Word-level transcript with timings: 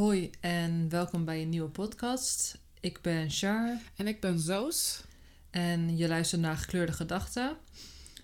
Hoi 0.00 0.30
en 0.40 0.88
welkom 0.88 1.24
bij 1.24 1.42
een 1.42 1.48
nieuwe 1.48 1.68
podcast. 1.68 2.58
Ik 2.80 3.00
ben 3.02 3.30
Char 3.30 3.78
En 3.96 4.06
ik 4.06 4.20
ben 4.20 4.38
Zoos. 4.38 5.04
en 5.50 5.96
je 5.96 6.08
luistert 6.08 6.40
naar 6.40 6.56
Gekleurde 6.56 6.92
Gedachten. 6.92 7.56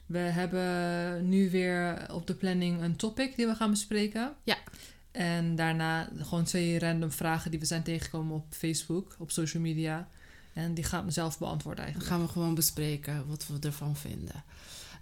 We 0.06 0.18
hebben 0.18 1.28
nu 1.28 1.50
weer 1.50 2.06
op 2.12 2.26
de 2.26 2.34
planning 2.34 2.82
een 2.82 2.96
topic 2.96 3.36
die 3.36 3.46
we 3.46 3.54
gaan 3.54 3.70
bespreken. 3.70 4.34
Ja. 4.44 4.58
En 5.10 5.56
daarna 5.56 6.08
gewoon 6.16 6.44
twee 6.44 6.78
random 6.78 7.12
vragen 7.12 7.50
die 7.50 7.60
we 7.60 7.66
zijn 7.66 7.82
tegengekomen 7.82 8.36
op 8.36 8.46
Facebook, 8.50 9.16
op 9.18 9.30
social 9.30 9.62
media. 9.62 10.08
En 10.52 10.74
die 10.74 10.84
gaat 10.84 11.04
mezelf 11.04 11.38
beantwoorden 11.38 11.84
Dan 11.84 11.92
eigenlijk. 11.92 12.14
gaan 12.14 12.26
we 12.26 12.32
gewoon 12.32 12.54
bespreken 12.54 13.26
wat 13.26 13.46
we 13.46 13.66
ervan 13.66 13.96
vinden. 13.96 14.44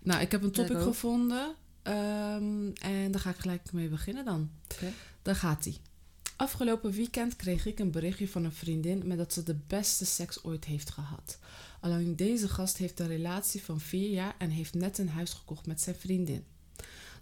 Nou, 0.03 0.21
ik 0.21 0.31
heb 0.31 0.43
een 0.43 0.51
topic 0.51 0.81
gevonden. 0.81 1.55
ehm, 1.83 2.71
en 2.81 3.11
daar 3.11 3.21
ga 3.21 3.31
ik 3.31 3.39
gelijk 3.39 3.73
mee 3.73 3.89
beginnen 3.89 4.25
dan. 4.25 4.51
Oké. 4.73 4.93
Daar 5.23 5.37
gaat 5.37 5.67
ie. 5.67 5.81
Afgelopen 6.37 6.91
weekend 6.91 7.37
kreeg 7.37 7.67
ik 7.67 7.79
een 7.79 7.91
berichtje 7.91 8.29
van 8.29 8.45
een 8.45 8.53
vriendin 8.53 9.07
met 9.07 9.19
dat 9.19 9.33
ze 9.33 9.43
de 9.43 9.57
beste 9.67 10.05
seks 10.05 10.45
ooit 10.45 10.65
heeft 10.65 10.91
gehad. 10.91 11.39
Alleen 11.81 12.17
deze 12.17 12.49
gast 12.49 12.77
heeft 12.77 13.01
een 13.01 13.07
relatie 13.07 13.63
van 13.63 13.81
vier 13.81 14.11
jaar 14.11 14.35
en 14.39 14.51
heeft 14.51 14.75
net 14.75 14.99
een 14.99 15.09
huis 15.09 15.33
gekocht 15.33 15.67
met 15.67 15.81
zijn 15.81 15.97
vriendin. 15.97 16.45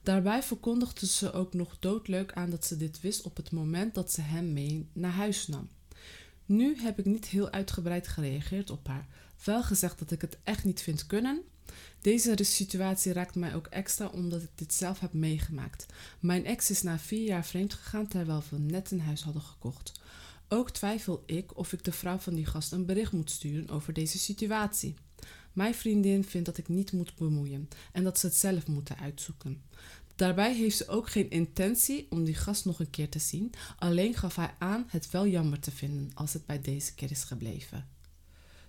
Daarbij 0.02 0.42
verkondigde 0.42 1.06
ze 1.06 1.32
ook 1.32 1.54
nog 1.54 1.76
doodleuk 1.78 2.32
aan 2.32 2.50
dat 2.50 2.64
ze 2.64 2.76
dit 2.76 3.00
wist 3.00 3.22
op 3.22 3.36
het 3.36 3.50
moment 3.50 3.94
dat 3.94 4.12
ze 4.12 4.20
hem 4.20 4.52
mee 4.52 4.88
naar 4.92 5.12
huis 5.12 5.46
nam. 5.46 5.68
Nu 6.46 6.76
heb 6.80 6.98
ik 6.98 7.04
niet 7.04 7.26
heel 7.26 7.50
uitgebreid 7.50 8.08
gereageerd 8.08 8.70
op 8.70 8.86
haar. 8.86 9.06
Wel 9.44 9.62
gezegd 9.62 9.98
dat 9.98 10.10
ik 10.10 10.20
het 10.20 10.38
echt 10.44 10.64
niet 10.64 10.80
vind 10.80 11.06
kunnen. 11.06 11.42
Deze 12.00 12.44
situatie 12.44 13.12
raakt 13.12 13.34
mij 13.34 13.54
ook 13.54 13.66
extra 13.66 14.06
omdat 14.06 14.42
ik 14.42 14.50
dit 14.54 14.74
zelf 14.74 15.00
heb 15.00 15.12
meegemaakt. 15.12 15.86
Mijn 16.20 16.44
ex 16.44 16.70
is 16.70 16.82
na 16.82 16.98
vier 16.98 17.24
jaar 17.24 17.44
vreemd 17.44 17.74
gegaan 17.74 18.06
terwijl 18.06 18.42
we 18.50 18.58
net 18.58 18.90
een 18.90 19.00
huis 19.00 19.22
hadden 19.22 19.42
gekocht. 19.42 19.92
Ook 20.48 20.70
twijfel 20.70 21.22
ik 21.26 21.56
of 21.56 21.72
ik 21.72 21.84
de 21.84 21.92
vrouw 21.92 22.18
van 22.18 22.34
die 22.34 22.46
gast 22.46 22.72
een 22.72 22.86
bericht 22.86 23.12
moet 23.12 23.30
sturen 23.30 23.68
over 23.68 23.92
deze 23.92 24.18
situatie. 24.18 24.94
Mijn 25.52 25.74
vriendin 25.74 26.24
vindt 26.24 26.46
dat 26.46 26.58
ik 26.58 26.68
niet 26.68 26.92
moet 26.92 27.14
bemoeien 27.14 27.68
en 27.92 28.04
dat 28.04 28.18
ze 28.18 28.26
het 28.26 28.34
zelf 28.34 28.66
moeten 28.66 28.98
uitzoeken. 28.98 29.62
Daarbij 30.22 30.54
heeft 30.54 30.76
ze 30.76 30.88
ook 30.88 31.10
geen 31.10 31.30
intentie 31.30 32.06
om 32.10 32.24
die 32.24 32.34
gast 32.34 32.64
nog 32.64 32.80
een 32.80 32.90
keer 32.90 33.08
te 33.08 33.18
zien, 33.18 33.52
alleen 33.78 34.14
gaf 34.14 34.36
hij 34.36 34.54
aan 34.58 34.84
het 34.88 35.10
wel 35.10 35.26
jammer 35.26 35.60
te 35.60 35.70
vinden 35.70 36.10
als 36.14 36.32
het 36.32 36.46
bij 36.46 36.60
deze 36.60 36.94
keer 36.94 37.10
is 37.10 37.22
gebleven. 37.24 37.88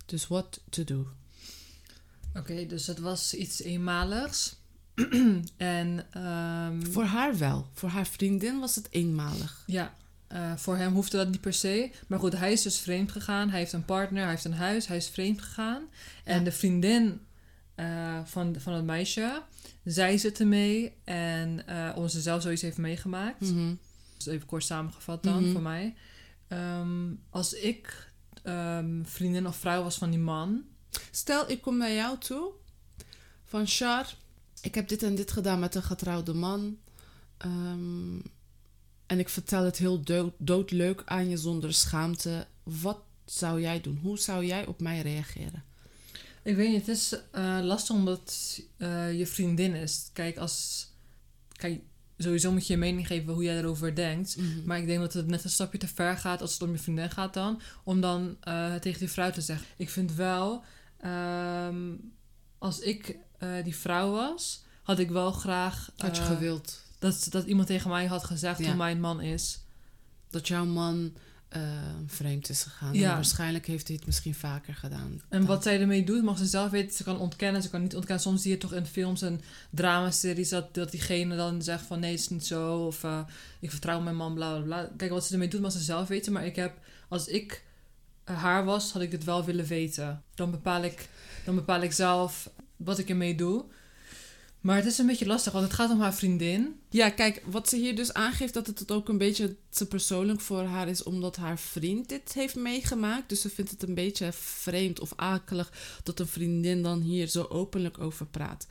Dus 0.06 0.28
what 0.28 0.62
to 0.70 0.84
do? 0.84 1.08
Oké, 2.36 2.66
dus 2.66 2.88
het 2.88 3.00
was 3.00 3.34
iets 3.34 3.62
eenmaligs. 3.62 4.56
en 5.58 6.06
ehm, 6.12 6.82
Voor 6.92 7.04
haar 7.06 7.38
wel. 7.38 7.68
Voor 7.74 7.90
haar 7.90 8.08
vriendin 8.08 8.60
was 8.60 8.76
het 8.76 8.88
eenmalig. 8.92 9.64
Ja, 9.68 9.96
eh, 10.28 10.56
voor 10.56 10.78
hem 10.78 10.94
hoefde 10.94 11.18
dat 11.18 11.30
niet 11.30 11.42
per 11.42 11.54
se. 11.54 11.92
Maar 12.08 12.20
goed, 12.20 12.38
hij 12.38 12.52
is 12.52 12.62
dus 12.62 12.80
vreemd 12.80 13.12
gegaan. 13.12 13.50
Hij 13.50 13.60
heeft 13.60 13.74
een 13.74 13.86
partner, 13.86 14.22
hij 14.22 14.32
heeft 14.32 14.46
een 14.46 14.54
huis, 14.54 14.88
hij 14.88 14.98
is 14.98 15.08
vreemd 15.10 15.42
gegaan. 15.42 15.84
En 16.24 16.38
Ja. 16.38 16.44
de 16.44 16.52
vriendin 16.52 17.20
eh, 17.76 18.20
van, 18.26 18.56
van 18.60 18.74
het 18.74 18.86
meisje, 18.86 19.42
zij 19.84 20.18
zit 20.18 20.40
ermee. 20.40 20.94
En 21.04 21.68
eh 21.68 21.92
omdat 21.96 22.12
ze 22.12 22.22
zelf 22.22 22.42
zoiets 22.42 22.62
heeft 22.62 22.78
meegemaakt. 22.78 23.40
Mhm. 23.42 23.74
Dus 24.18 24.26
even 24.26 24.48
kort 24.48 24.64
samengevat 24.64 25.24
dan 25.24 25.44
Mhm. 25.44 25.52
voor 25.52 25.62
mij. 25.62 25.96
Ehm, 26.48 27.14
als 27.30 27.54
ik 27.54 28.12
ehm, 28.44 29.04
vriendin 29.04 29.48
of 29.48 29.56
vrouw 29.56 29.84
was 29.84 29.98
van 29.98 30.10
die 30.10 30.20
man. 30.20 30.64
Stel, 31.12 31.50
ik 31.50 31.62
kom 31.62 31.78
naar 31.78 31.92
jou 31.94 32.18
toe 32.18 32.52
van 33.46 33.68
Char, 33.68 34.16
ik 34.62 34.76
heb 34.76 34.88
dit 34.88 35.04
en 35.04 35.16
dit 35.16 35.32
gedaan 35.32 35.60
met 35.60 35.76
een 35.76 35.84
getrouwde 35.84 36.34
man. 36.34 36.78
Ehm, 37.38 38.20
en 39.06 39.20
ik 39.20 39.30
vertel 39.30 39.64
het 39.64 39.78
heel 39.78 40.02
dood, 40.02 40.34
doodleuk 40.38 41.02
aan 41.06 41.30
je 41.30 41.38
zonder 41.38 41.74
schaamte. 41.74 42.48
Wat 42.64 43.00
zou 43.26 43.62
jij 43.62 43.82
doen? 43.82 44.00
Hoe 44.02 44.18
zou 44.20 44.46
jij 44.46 44.66
op 44.66 44.82
mij 44.82 45.02
reageren? 45.02 45.64
Ik 46.44 46.56
weet 46.56 46.70
niet, 46.70 46.80
het 46.80 46.88
is 46.88 47.16
eh, 47.32 47.60
lastig 47.62 47.96
omdat 47.96 48.60
eh, 48.78 49.18
je 49.18 49.28
vriendin 49.28 49.74
is. 49.74 50.10
Kijk, 50.14 50.38
als. 50.38 50.88
Kijk, 51.52 51.82
sowieso 52.18 52.52
moet 52.52 52.68
je 52.68 52.74
je 52.74 52.80
mening 52.80 53.08
geven 53.08 53.34
hoe 53.34 53.44
jij 53.44 53.58
erover 53.58 53.96
denkt. 53.96 54.38
Mhm. 54.38 54.66
Maar 54.66 54.78
ik 54.78 54.86
denk 54.86 55.00
dat 55.00 55.14
het 55.14 55.28
net 55.28 55.44
een 55.44 55.50
stapje 55.50 55.78
te 55.78 55.88
ver 55.88 56.18
gaat 56.18 56.42
als 56.42 56.54
het 56.54 56.62
om 56.62 56.72
je 56.72 56.78
vriendin 56.78 57.12
gaat 57.12 57.34
dan. 57.34 57.62
Om 57.84 58.02
dan 58.02 58.38
eh, 58.40 58.76
tegen 58.76 59.00
die 59.00 59.10
vrouw 59.12 59.32
te 59.32 59.42
zeggen. 59.42 59.68
Ik 59.78 59.90
vind 59.90 60.14
wel, 60.16 60.64
ehm, 60.98 61.96
als 62.58 62.80
ik 62.80 63.18
die 63.64 63.76
vrouw 63.76 64.12
was, 64.12 64.64
had 64.84 65.00
ik 65.00 65.10
wel 65.10 65.32
graag 65.32 65.92
Had 65.98 66.18
je 66.18 66.24
gewild 66.24 66.84
dat, 67.04 67.28
dat 67.30 67.46
iemand 67.46 67.68
tegen 67.68 67.90
mij 67.90 68.06
had 68.06 68.24
gezegd 68.24 68.60
Ja. 68.60 68.66
hoe 68.66 68.76
mijn 68.76 69.00
man 69.00 69.22
is. 69.22 69.62
dat 70.30 70.48
jouw 70.48 70.66
man 70.66 71.14
eh, 71.54 71.62
vreemd 72.08 72.50
is 72.50 72.64
gegaan? 72.64 72.94
Ja. 72.94 73.10
En 73.10 73.16
waarschijnlijk 73.16 73.66
heeft 73.66 73.88
hij 73.88 73.96
het 73.96 74.06
misschien 74.06 74.36
vaker 74.36 74.76
gedaan. 74.76 75.22
En 75.30 75.40
dan. 75.40 75.46
wat 75.46 75.64
zij 75.64 75.82
ermee 75.82 76.04
doet, 76.04 76.24
mag 76.24 76.38
ze 76.38 76.46
zelf 76.46 76.72
weten. 76.72 76.96
Ze 76.96 77.04
kan 77.04 77.20
ontkennen, 77.20 77.62
ze 77.62 77.70
kan 77.70 77.82
niet 77.82 77.96
ontkennen. 77.96 78.24
Soms 78.24 78.42
zie 78.42 78.52
je 78.52 78.58
toch 78.58 78.74
in 78.74 78.86
films 78.86 79.22
en 79.22 79.42
dramaseries 79.70 80.50
dat, 80.50 80.74
dat 80.74 80.92
diegene 80.92 81.36
dan 81.36 81.62
zegt 81.62 81.86
van 81.86 82.00
nee, 82.00 82.12
het 82.12 82.20
is 82.20 82.30
niet 82.30 82.46
zo. 82.46 82.86
Of 82.86 83.04
eh, 83.04 83.20
ik 83.60 83.72
vertrouw 83.72 84.02
mijn 84.02 84.16
man, 84.16 84.34
bla 84.34 84.56
bla 84.56 84.64
bla. 84.64 84.90
Kijk, 84.98 85.12
wat 85.12 85.26
ze 85.26 85.34
ermee 85.34 85.48
doet, 85.48 85.62
mag 85.62 85.72
ze 85.72 85.80
zelf 85.80 86.08
weten. 86.08 86.34
Maar 86.34 86.46
ik 86.46 86.56
heb, 86.56 86.78
als 87.08 87.28
ik 87.28 87.64
eh, 88.24 88.42
haar 88.44 88.66
was, 88.66 88.92
had 88.92 89.02
ik 89.02 89.12
dit 89.12 89.24
wel 89.24 89.46
willen 89.46 89.66
weten. 89.66 90.24
Dan 90.36 90.52
bepaal 90.52 90.84
ik, 90.84 91.10
dan 91.46 91.56
bepaal 91.56 91.82
ik 91.82 91.92
zelf 91.92 92.50
wat 92.76 93.00
ik 93.00 93.10
ermee 93.10 93.36
doe. 93.36 93.66
Maar 94.64 94.76
het 94.76 94.86
is 94.86 94.98
een 94.98 95.06
beetje 95.06 95.26
lastig, 95.26 95.54
want 95.54 95.66
het 95.66 95.74
gaat 95.74 95.92
om 95.92 96.02
haar 96.02 96.14
vriendin. 96.14 96.80
Ja, 96.90 97.10
kijk, 97.10 97.44
wat 97.46 97.70
ze 97.70 97.76
hier 97.76 97.96
dus 97.96 98.14
aangeeft, 98.14 98.54
dat 98.54 98.68
het 98.68 98.92
ook 98.92 99.10
een 99.10 99.18
beetje 99.18 99.56
te 99.70 99.88
persoonlijk 99.88 100.42
voor 100.42 100.64
haar 100.64 100.88
is, 100.88 101.04
omdat 101.04 101.36
haar 101.36 101.60
vriend 101.60 102.10
dit 102.10 102.34
heeft 102.34 102.56
meegemaakt. 102.56 103.30
Dus 103.30 103.42
ze 103.42 103.50
vindt 103.50 103.72
het 103.72 103.84
een 103.84 103.94
beetje 103.94 104.32
vreemd 104.34 105.00
of 105.00 105.14
akelig 105.16 105.72
dat 106.04 106.20
een 106.20 106.28
vriendin 106.28 106.82
dan 106.82 107.02
hier 107.02 107.28
zo 107.28 107.44
openlijk 107.44 108.00
over 108.00 108.26
praat. 108.26 108.68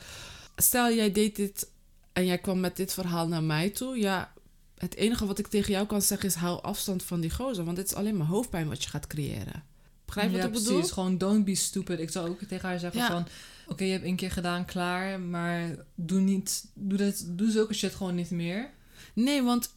Stel, 0.57 0.93
jij 0.93 1.13
deed 1.13 1.37
dit 1.37 1.71
en 2.13 2.27
jij 2.27 2.39
kwam 2.39 2.61
met 2.61 2.77
dit 2.77 2.93
verhaal 2.93 3.29
naar 3.29 3.43
mij 3.43 3.71
toe. 3.71 3.99
Ja, 3.99 4.33
het 4.79 4.95
enige 4.95 5.27
wat 5.27 5.39
ik 5.39 5.47
tegen 5.47 5.73
jou 5.73 5.87
kan 5.87 6.03
zeggen 6.03 6.29
is: 6.29 6.35
hou 6.35 6.63
afstand 6.63 7.03
van 7.03 7.21
die 7.21 7.31
gozer, 7.31 7.65
want 7.65 7.77
dit 7.77 7.87
is 7.87 7.95
alleen 7.95 8.17
maar 8.17 8.27
hoofdpijn 8.27 8.69
wat 8.69 8.83
je 8.83 8.89
gaat 8.89 9.07
creëren. 9.07 9.72
Begrijp 10.15 10.31
je 10.31 10.37
ja, 10.37 10.49
wat 10.51 10.61
ik 10.61 10.67
precies. 10.67 10.91
Gewoon 10.91 11.19
don't 11.19 11.45
be 11.45 11.55
stupid. 11.55 12.01
Ik 12.01 12.11
zou 12.11 12.29
ook 12.29 12.43
tegen 12.43 12.69
haar 12.69 12.79
zeggen 12.79 13.01
Ja. 13.01 13.07
van... 13.11 13.27
Oké, 13.67 13.85
je 13.85 13.93
hebt 13.93 14.05
één 14.05 14.17
keer 14.17 14.31
gedaan, 14.31 14.65
klaar. 14.65 15.21
Maar 15.21 15.77
doe 15.95 16.21
niet... 16.21 16.65
Doe, 16.75 16.99
dit, 16.99 17.39
doe 17.39 17.51
zulke 17.51 17.75
shit 17.75 17.95
gewoon 17.95 18.15
niet 18.15 18.31
meer. 18.31 18.71
Nee, 19.15 19.43
want 19.43 19.73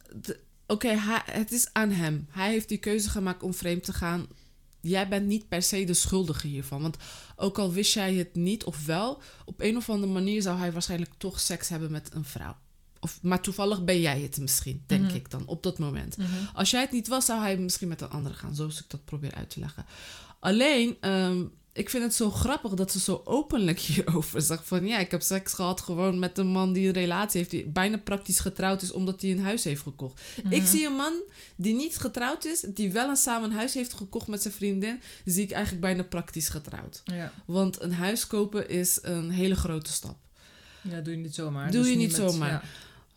oké, 0.66 0.88
het 1.24 1.52
is 1.52 1.68
aan 1.72 1.90
hem. 1.90 2.26
Hij 2.30 2.50
heeft 2.50 2.68
die 2.68 2.78
keuze 2.78 3.10
gemaakt 3.10 3.42
om 3.42 3.54
vreemd 3.54 3.84
te 3.84 3.92
gaan. 3.92 4.26
Jij 4.80 5.08
bent 5.08 5.26
niet 5.26 5.48
per 5.48 5.62
se 5.62 5.84
de 5.84 5.94
schuldige 5.94 6.46
hiervan. 6.46 6.82
Want 6.82 6.96
ook 7.36 7.58
al 7.58 7.72
wist 7.72 7.94
jij 7.94 8.14
het 8.14 8.34
niet 8.34 8.64
of 8.64 8.86
wel, 8.86 9.22
op 9.44 9.60
een 9.60 9.76
of 9.76 9.90
andere 9.90 10.12
manier 10.12 10.42
zou 10.42 10.58
hij 10.58 10.72
waarschijnlijk 10.72 11.10
toch 11.16 11.40
seks 11.40 11.68
hebben 11.68 11.90
met 11.90 12.10
een 12.14 12.24
vrouw. 12.24 12.56
Of, 13.06 13.18
maar 13.22 13.40
toevallig 13.40 13.84
ben 13.84 14.00
jij 14.00 14.20
het 14.20 14.38
misschien, 14.38 14.82
denk 14.86 15.02
Mhm. 15.04 15.14
ik 15.14 15.30
dan, 15.30 15.42
op 15.46 15.62
dat 15.62 15.78
moment. 15.78 16.16
Als 16.54 16.70
jij 16.70 16.80
het 16.80 16.92
niet 16.92 17.08
was, 17.08 17.24
zou 17.24 17.40
hij 17.40 17.56
misschien 17.56 17.88
met 17.88 18.00
een 18.00 18.10
andere 18.10 18.34
gaan. 18.34 18.54
Zoals 18.54 18.78
ik 18.80 18.84
dat 18.88 19.04
probeer 19.04 19.34
uit 19.34 19.50
te 19.50 19.60
leggen. 19.60 19.84
Alleen, 20.40 20.96
ehm, 21.00 21.42
ik 21.72 21.90
vind 21.90 22.02
het 22.02 22.14
zo 22.14 22.30
grappig 22.30 22.74
dat 22.74 22.92
ze 22.92 23.00
zo 23.00 23.20
openlijk 23.24 23.78
hierover 23.88 24.42
zegt. 24.42 24.66
Van 24.66 24.86
ja, 24.86 24.98
ik 24.98 25.10
heb 25.10 25.22
seks 25.22 25.52
gehad 25.52 25.80
gewoon 25.80 26.18
met 26.18 26.38
een 26.38 26.46
man 26.46 26.72
die 26.72 26.86
een 26.86 26.92
relatie 26.92 27.38
heeft. 27.38 27.50
Die 27.50 27.66
bijna 27.66 27.96
praktisch 27.98 28.38
getrouwd 28.40 28.82
is 28.82 28.92
omdat 28.92 29.20
hij 29.20 29.30
een 29.30 29.40
huis 29.42 29.64
heeft 29.64 29.82
gekocht. 29.82 30.20
Ik 30.48 30.66
zie 30.66 30.86
een 30.86 30.96
man 30.96 31.12
die 31.56 31.74
niet 31.74 31.96
getrouwd 31.96 32.44
is. 32.44 32.60
Die 32.60 32.92
wel 32.92 33.08
een 33.08 33.16
samen 33.16 33.50
een 33.50 33.56
huis 33.56 33.74
heeft 33.74 33.92
gekocht 33.94 34.26
met 34.26 34.42
zijn 34.42 34.54
vriendin. 34.54 35.00
Zie 35.24 35.42
ik 35.42 35.50
eigenlijk 35.50 35.82
bijna 35.82 36.02
praktisch 36.02 36.48
getrouwd. 36.48 37.00
Ja. 37.04 37.32
Want 37.46 37.80
een 37.82 37.92
huis 37.94 38.26
kopen 38.26 38.68
is 38.68 38.98
een 39.02 39.30
hele 39.30 39.54
grote 39.56 39.92
stap. 39.92 40.16
ja, 40.82 41.00
doe 41.00 41.14
je 41.16 41.20
niet 41.20 41.34
zomaar. 41.34 41.70
Doe 41.70 41.80
Dus 41.82 41.90
je 41.90 41.96
niet 41.96 42.18
met- 42.18 42.30
zomaar. 42.30 42.50
ja. 42.50 42.62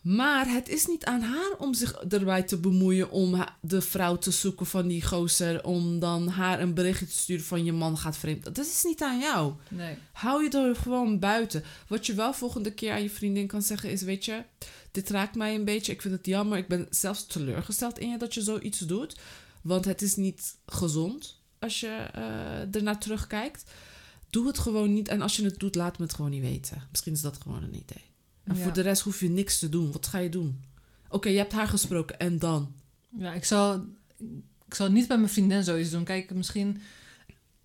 Maar 0.00 0.52
het 0.52 0.68
is 0.68 0.86
niet 0.86 1.04
aan 1.04 1.20
haar 1.20 1.52
om 1.58 1.74
zich 1.74 1.92
erbij 1.92 2.42
te 2.42 2.56
bemoeien 2.56 3.10
om 3.10 3.44
de 3.60 3.80
vrouw 3.80 4.16
te 4.16 4.30
zoeken 4.30 4.66
van 4.66 4.88
die 4.88 5.06
gozer. 5.06 5.64
Om 5.64 5.98
dan 5.98 6.28
haar 6.28 6.60
een 6.60 6.74
berichtje 6.74 7.06
te 7.06 7.12
sturen 7.12 7.44
van 7.44 7.64
je 7.64 7.72
man 7.72 7.98
gaat 7.98 8.16
vreemd. 8.16 8.44
Dat 8.44 8.58
is 8.58 8.82
niet 8.84 9.02
aan 9.02 9.18
jou. 9.18 9.52
Nee. 9.68 9.96
Hou 10.12 10.42
je 10.42 10.50
er 10.50 10.76
gewoon 10.76 11.18
buiten. 11.18 11.64
Wat 11.88 12.06
je 12.06 12.14
wel 12.14 12.34
volgende 12.34 12.72
keer 12.72 12.92
aan 12.92 13.02
je 13.02 13.10
vriendin 13.10 13.46
kan 13.46 13.62
zeggen 13.62 13.90
is: 13.90 14.02
Weet 14.02 14.24
je, 14.24 14.42
dit 14.90 15.10
raakt 15.10 15.34
mij 15.34 15.54
een 15.54 15.64
beetje. 15.64 15.92
Ik 15.92 16.02
vind 16.02 16.14
het 16.14 16.26
jammer. 16.26 16.58
Ik 16.58 16.68
ben 16.68 16.86
zelfs 16.90 17.26
teleurgesteld 17.26 17.98
in 17.98 18.10
je 18.10 18.18
dat 18.18 18.34
je 18.34 18.42
zoiets 18.42 18.78
doet. 18.78 19.18
Want 19.62 19.84
het 19.84 20.02
is 20.02 20.16
niet 20.16 20.56
gezond 20.66 21.40
als 21.58 21.80
je 21.80 22.08
eh 22.12 22.74
ernaar 22.74 22.98
terugkijkt. 22.98 23.70
Doe 24.30 24.46
het 24.46 24.58
gewoon 24.58 24.92
niet. 24.92 25.08
En 25.08 25.22
als 25.22 25.36
je 25.36 25.44
het 25.44 25.58
doet, 25.58 25.74
laat 25.74 25.98
me 25.98 26.04
het 26.04 26.14
gewoon 26.14 26.30
niet 26.30 26.42
weten. 26.42 26.88
Misschien 26.90 27.12
is 27.12 27.20
dat 27.20 27.38
gewoon 27.42 27.62
een 27.62 27.74
idee. 27.74 28.09
En 28.50 28.56
Ja. 28.56 28.62
voor 28.62 28.72
de 28.72 28.80
rest 28.80 29.02
hoef 29.02 29.20
je 29.20 29.28
niks 29.30 29.58
te 29.58 29.68
doen. 29.68 29.92
Wat 29.92 30.06
ga 30.06 30.18
je 30.18 30.28
doen? 30.28 30.62
Oké, 31.08 31.28
je 31.28 31.38
hebt 31.38 31.52
haar 31.52 31.68
gesproken 31.68 32.18
en 32.18 32.38
dan? 32.38 32.72
Ja, 33.18 33.32
ik 33.32 33.44
zou, 33.44 33.80
ik 34.66 34.74
zou 34.74 34.92
niet 34.92 35.08
bij 35.08 35.16
mijn 35.16 35.28
vriendin 35.30 35.64
zoiets 35.64 35.90
doen. 35.90 36.04
Kijk, 36.04 36.30
misschien... 36.34 36.80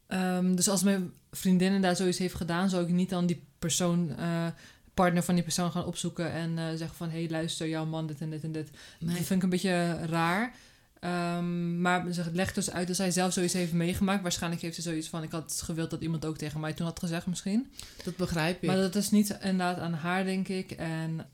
ehm, 0.08 0.56
dus 0.56 0.68
als 0.70 0.84
mijn 0.84 1.12
vriendin 1.32 1.82
daar 1.82 1.96
zoiets 1.96 2.18
heeft 2.18 2.36
gedaan... 2.36 2.70
zou 2.70 2.84
ik 2.84 2.90
niet 2.90 3.10
dan 3.10 3.26
die 3.26 3.44
persoon... 3.60 4.16
eh, 4.18 4.48
partner 4.94 5.24
van 5.24 5.36
die 5.36 5.44
persoon 5.44 5.72
gaan 5.72 5.86
opzoeken... 5.86 6.32
en 6.32 6.58
eh, 6.58 6.66
zeggen 6.76 6.96
van... 6.98 7.10
hé, 7.10 7.20
hey, 7.20 7.30
luister, 7.30 7.68
jouw 7.68 7.86
man, 7.86 8.08
dit 8.08 8.22
en 8.22 8.30
dit 8.30 8.44
en 8.44 8.52
dit. 8.52 8.70
Nee. 9.00 9.16
Dat 9.16 9.26
vind 9.26 9.30
ik 9.31 9.44
een 9.44 9.50
beetje 9.50 10.06
raar. 10.06 10.56
Ehm, 11.00 11.81
maar 11.81 12.13
ze 12.13 12.24
legt 12.33 12.56
dus 12.56 12.71
uit 12.71 12.88
dat 12.88 12.95
zij 12.95 13.12
zelf 13.12 13.33
zoiets 13.33 13.53
heeft 13.53 13.74
meegemaakt. 13.74 14.21
Waarschijnlijk 14.21 14.62
heeft 14.62 14.75
ze 14.75 14.81
zoiets 14.81 15.07
van: 15.07 15.24
ik 15.24 15.31
had 15.31 15.62
gewild 15.63 15.89
dat 15.89 16.01
iemand 16.01 16.25
ook 16.25 16.38
tegen 16.38 16.59
mij 16.59 16.74
toen 16.74 16.86
had 16.86 17.00
gezegd, 17.00 17.25
misschien. 17.27 17.71
Dat 18.03 18.15
begrijp 18.15 18.62
ik. 18.62 18.68
Maar 18.68 18.75
dat 18.75 18.95
is 18.95 19.12
niet 19.12 19.30
inderdaad 19.42 19.77
aan 19.77 19.94
haar, 19.94 20.24
denk 20.24 20.47
ik. 20.47 20.71
En 20.71 21.25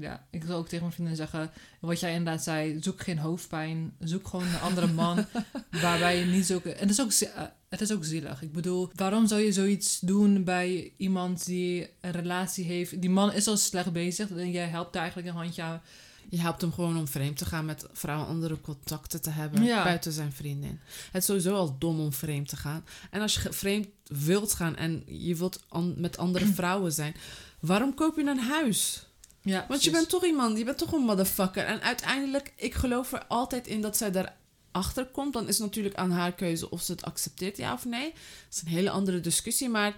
ja, 0.00 0.26
ik 0.30 0.44
wil 0.44 0.56
ook 0.56 0.64
tegen 0.64 0.80
mijn 0.80 0.92
vrienden 0.92 1.16
zeggen: 1.16 1.50
wat 1.80 2.00
jij 2.00 2.14
inderdaad 2.14 2.42
zei, 2.42 2.76
zoek 2.80 3.00
geen 3.00 3.18
hoofdpijn. 3.18 3.92
Zoek 4.00 4.28
gewoon 4.28 4.46
een 4.46 4.60
andere 4.60 4.86
man 4.86 5.26
waarbij 5.82 6.18
je 6.18 6.24
niet 6.24 6.46
zo. 6.46 6.60
En 6.64 6.88
het 6.88 6.90
is, 6.90 7.00
ook, 7.00 7.10
eh, 7.10 7.42
het 7.68 7.80
is 7.80 7.92
ook 7.92 8.04
zielig. 8.04 8.42
Ik 8.42 8.52
bedoel, 8.52 8.90
waarom 8.94 9.26
zou 9.26 9.40
je 9.40 9.52
zoiets 9.52 10.00
doen 10.00 10.44
bij 10.44 10.92
iemand 10.96 11.46
die 11.46 11.88
een 12.00 12.12
relatie 12.12 12.64
heeft? 12.64 13.00
Die 13.00 13.10
man 13.10 13.32
is 13.32 13.46
al 13.46 13.56
slecht 13.56 13.92
bezig 13.92 14.30
en 14.30 14.50
jij 14.50 14.68
helpt 14.68 14.92
daar 14.92 15.02
eigenlijk 15.02 15.32
een 15.32 15.40
handje 15.40 15.62
aan. 15.62 15.82
Je 16.30 16.40
helpt 16.40 16.60
hem 16.60 16.72
gewoon 16.72 16.96
om 16.98 17.08
vreemd 17.08 17.36
te 17.36 17.44
gaan 17.44 17.64
met 17.64 17.86
vrouwen 17.92 18.26
andere 18.28 18.60
contacten 18.60 19.22
te 19.22 19.30
hebben 19.30 19.62
Ja. 19.64 19.84
buiten 19.84 20.12
zijn 20.12 20.32
vriendin. 20.32 20.80
Het 21.12 21.20
is 21.20 21.24
sowieso 21.24 21.54
al 21.54 21.76
dom 21.78 22.00
om 22.00 22.12
vreemd 22.12 22.48
te 22.48 22.56
gaan. 22.56 22.84
En 23.10 23.20
als 23.20 23.34
je 23.34 23.52
vreemd 23.52 23.86
wilt 24.06 24.52
gaan 24.52 24.76
en 24.76 25.02
je 25.06 25.34
wilt 25.36 25.64
an- 25.68 25.94
met 25.96 26.18
andere 26.18 26.46
vrouwen 26.60 26.92
zijn, 26.92 27.14
waarom 27.60 27.94
koop 27.94 28.16
je 28.16 28.24
een 28.24 28.38
huis? 28.38 29.06
Ja, 29.42 29.64
Want 29.68 29.84
je 29.84 29.90
bent 29.90 30.08
toch 30.08 30.24
iemand, 30.24 30.58
je 30.58 30.64
bent 30.64 30.78
toch 30.78 30.92
een 30.92 31.00
motherfucker. 31.04 31.64
En 31.64 31.80
uiteindelijk, 31.82 32.52
ik 32.56 32.74
geloof 32.74 33.12
er 33.12 33.24
altijd 33.26 33.66
in 33.66 33.80
dat 33.80 33.96
zij 33.96 34.10
daarachter 34.10 35.06
komt. 35.06 35.32
Dan 35.32 35.48
is 35.48 35.58
het 35.58 35.66
natuurlijk 35.66 35.94
aan 35.94 36.10
haar 36.10 36.32
keuze 36.32 36.70
of 36.70 36.82
ze 36.82 36.92
het 36.92 37.04
accepteert, 37.04 37.56
ja 37.56 37.72
of 37.72 37.84
nee. 37.84 38.10
Dat 38.10 38.18
is 38.54 38.60
een 38.62 38.68
hele 38.68 38.90
andere 38.90 39.20
discussie. 39.20 39.68
Maar 39.68 39.94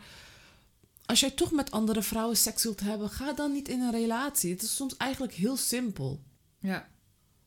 als 1.08 1.20
jij 1.20 1.30
toch 1.30 1.50
met 1.52 1.70
andere 1.70 2.02
vrouwen 2.02 2.36
seks 2.36 2.62
wilt 2.62 2.80
hebben, 2.80 3.10
ga 3.10 3.32
dan 3.32 3.52
niet 3.52 3.68
in 3.68 3.80
een 3.80 3.90
relatie. 3.90 4.52
Het 4.52 4.62
is 4.62 4.76
soms 4.76 4.96
eigenlijk 4.96 5.32
heel 5.32 5.56
simpel. 5.56 6.22
Ja, 6.58 6.88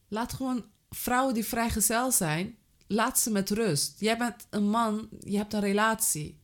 Laat 0.08 0.34
gewoon 0.34 0.66
vrouwen 0.90 1.34
die 1.34 1.46
vrijgezel 1.46 2.12
zijn, 2.12 2.56
laat 2.88 3.20
ze 3.20 3.32
met 3.32 3.50
rust. 3.50 4.00
Jij 4.00 4.18
bent 4.18 4.46
een 4.50 4.70
man, 4.70 5.10
je 5.20 5.38
hebt 5.38 5.54
een 5.54 5.60
relatie. 5.60 6.40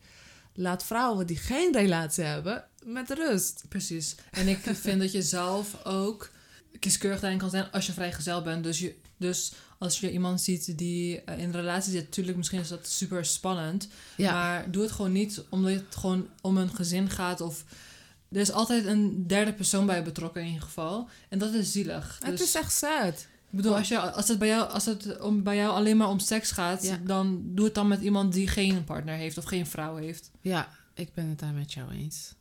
Laat 0.54 0.84
vrouwen 0.84 1.28
die 1.28 1.38
geen 1.38 1.74
relatie 1.74 2.24
hebben 2.24 2.66
met 2.86 3.10
rust. 3.12 3.64
precies. 3.69 4.16
En 4.31 4.48
ik 4.48 4.58
vind 4.58 5.00
dat 5.00 5.12
je 5.12 5.22
zelf 5.22 5.86
ook 5.86 6.31
kieskeurig 6.80 7.19
daarin 7.19 7.40
kan 7.40 7.50
zijn 7.50 7.72
als 7.72 7.86
je 7.86 7.94
vrijgezel 7.94 8.42
bent. 8.42 8.64
Dus, 8.64 8.80
je, 8.80 8.96
dus 9.18 9.54
als 9.77 10.00
je 10.00 10.12
iemand 10.12 10.41
ziet 10.41 10.77
die 10.77 11.21
eh, 11.21 11.38
in 11.38 11.44
een 11.44 11.51
relatie 11.51 11.91
zit, 11.91 12.03
natuurlijk 12.03 12.38
misschien 12.38 12.59
is 12.59 12.68
dat 12.68 12.88
super 12.88 13.25
spannend. 13.25 13.88
Ja, 14.18 14.33
Maar 14.33 14.71
doe 14.71 14.81
het 14.81 14.91
gewoon 14.91 15.12
niet 15.12 15.44
omdat 15.50 15.71
het 15.71 15.95
gewoon 15.95 16.27
om 16.41 16.57
een 16.57 16.69
gezin 16.75 17.09
gaat 17.09 17.41
of... 17.41 17.63
Er 18.31 18.39
is 18.39 18.51
altijd 18.51 18.85
een 18.85 19.27
derde 19.27 19.53
persoon 19.53 19.85
bij 19.85 20.03
betrokken 20.03 20.41
in 20.41 20.47
ieder 20.47 20.63
geval. 20.63 21.09
En 21.29 21.39
dat 21.39 21.53
is 21.53 21.71
zielig. 21.71 22.19
het 22.24 22.38
Dus, 22.38 22.47
is 22.47 22.56
echt 22.56 22.74
sad. 22.74 23.13
ik 23.50 23.56
bedoel, 23.57 23.75
als, 23.75 23.88
je, 23.88 24.00
als 24.00 24.27
het, 24.27 24.39
bij 24.39 24.47
jou, 24.47 24.69
als 24.69 24.85
het 24.85 25.19
om, 25.21 25.44
bij 25.44 25.56
jou 25.56 25.71
alleen 25.75 25.97
maar 25.97 26.09
om 26.09 26.19
seks 26.19 26.51
gaat... 26.51 26.83
Ja. 26.83 27.00
dan 27.03 27.41
doe 27.45 27.65
het 27.65 27.75
dan 27.75 27.88
met 27.88 28.01
iemand 28.01 28.33
die 28.33 28.47
geen 28.47 28.83
partner 28.83 29.15
heeft 29.15 29.38
of 29.38 29.44
geen 29.44 29.68
vrouw 29.68 29.95
heeft. 29.95 30.31
Ja, 30.41 30.69
ik 30.94 31.13
ben 31.13 31.27
het 31.27 31.39
daar 31.39 31.53
met 31.53 31.73
jou 31.73 31.91
eens. 31.91 32.33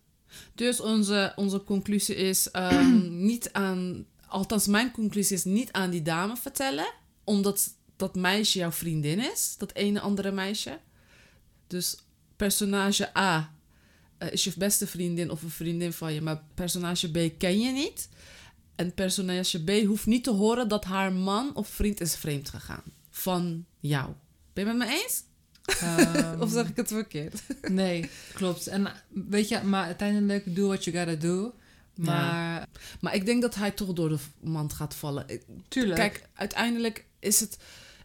Dus 0.55 0.81
onze, 0.81 1.33
onze 1.37 1.65
conclusie 1.65 2.15
is 2.15 2.51
ehm, 2.51 3.17
niet 3.31 3.53
aan... 3.53 4.05
Althans, 4.29 4.67
mijn 4.67 4.91
conclusie 4.91 5.37
is 5.37 5.45
niet 5.45 5.73
aan 5.73 5.91
die 5.91 6.03
dame 6.03 6.37
vertellen. 6.37 6.87
Omdat 7.27 7.75
dat 7.97 8.15
meisje 8.15 8.59
jouw 8.59 8.73
vriendin 8.73 9.19
is. 9.33 9.55
Dat 9.59 9.75
ene 9.75 10.01
andere 10.01 10.31
meisje. 10.31 10.79
Dus 11.67 11.97
personage 12.37 13.19
A 13.19 13.55
eh, 14.19 14.33
is 14.33 14.45
je 14.45 14.53
beste 14.57 14.87
vriendin 14.87 15.31
of 15.31 15.43
een 15.43 15.51
vriendin 15.51 15.93
van 15.93 16.13
je. 16.13 16.21
Maar 16.21 16.43
personage 16.55 17.11
B 17.11 17.39
ken 17.39 17.61
je 17.61 17.73
niet. 17.73 18.09
En 18.75 18.95
personage 18.95 19.65
B 19.65 19.87
hoeft 19.87 20.07
niet 20.07 20.25
te 20.25 20.31
horen 20.31 20.69
dat 20.69 20.85
haar 20.85 21.13
man 21.13 21.55
of 21.55 21.69
vriend 21.69 22.01
is 22.01 22.17
vreemd 22.17 22.49
gegaan. 22.49 22.83
Van 23.11 23.67
jou. 23.81 24.13
Ben 24.53 24.65
je 24.65 24.71
het 24.71 24.79
met 24.79 24.89
me 24.89 24.95
eens? 25.03 25.23
Ehm, 25.81 26.41
Of 26.43 26.51
zeg 26.51 26.69
ik 26.69 26.77
het 26.77 26.89
verkeerd? 26.89 27.43
Nee, 27.69 28.11
klopt. 28.35 28.67
En 28.67 28.93
weet 29.09 29.49
je, 29.49 29.63
maar 29.63 29.85
uiteindelijk 29.85 30.57
do 30.57 30.67
what 30.67 30.85
you 30.85 30.97
gotta 30.97 31.15
do. 31.15 31.55
Maar 31.97 32.67
Maar 33.01 33.15
ik 33.15 33.27
denk 33.27 33.43
dat 33.43 33.55
hij 33.55 33.71
toch 33.71 33.93
door 33.93 34.09
de 34.09 34.19
mand 34.41 34.73
gaat 34.73 34.95
vallen. 34.95 35.27
Tuurlijk. 35.69 35.97
Kijk, 35.97 36.29
uiteindelijk 36.35 37.05
is 37.19 37.41
het. 37.41 37.57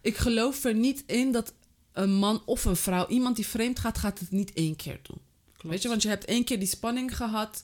Ik 0.01 0.17
geloof 0.17 0.63
er 0.63 0.73
niet 0.73 1.03
in 1.05 1.31
dat 1.31 1.53
een 1.93 2.13
man 2.13 2.41
of 2.45 2.65
een 2.65 2.75
vrouw, 2.75 3.07
iemand 3.07 3.35
die 3.35 3.47
vreemd 3.47 3.79
gaat, 3.79 3.97
gaat 3.97 4.19
het 4.19 4.31
niet 4.31 4.53
één 4.53 4.75
keer 4.75 4.99
doen. 5.01 5.21
klopt. 5.53 5.69
Weet 5.69 5.81
je, 5.81 5.87
want 5.89 6.01
je 6.01 6.09
hebt 6.09 6.25
één 6.25 6.43
keer 6.43 6.59
die 6.59 6.67
spanning 6.67 7.15
gehad. 7.17 7.63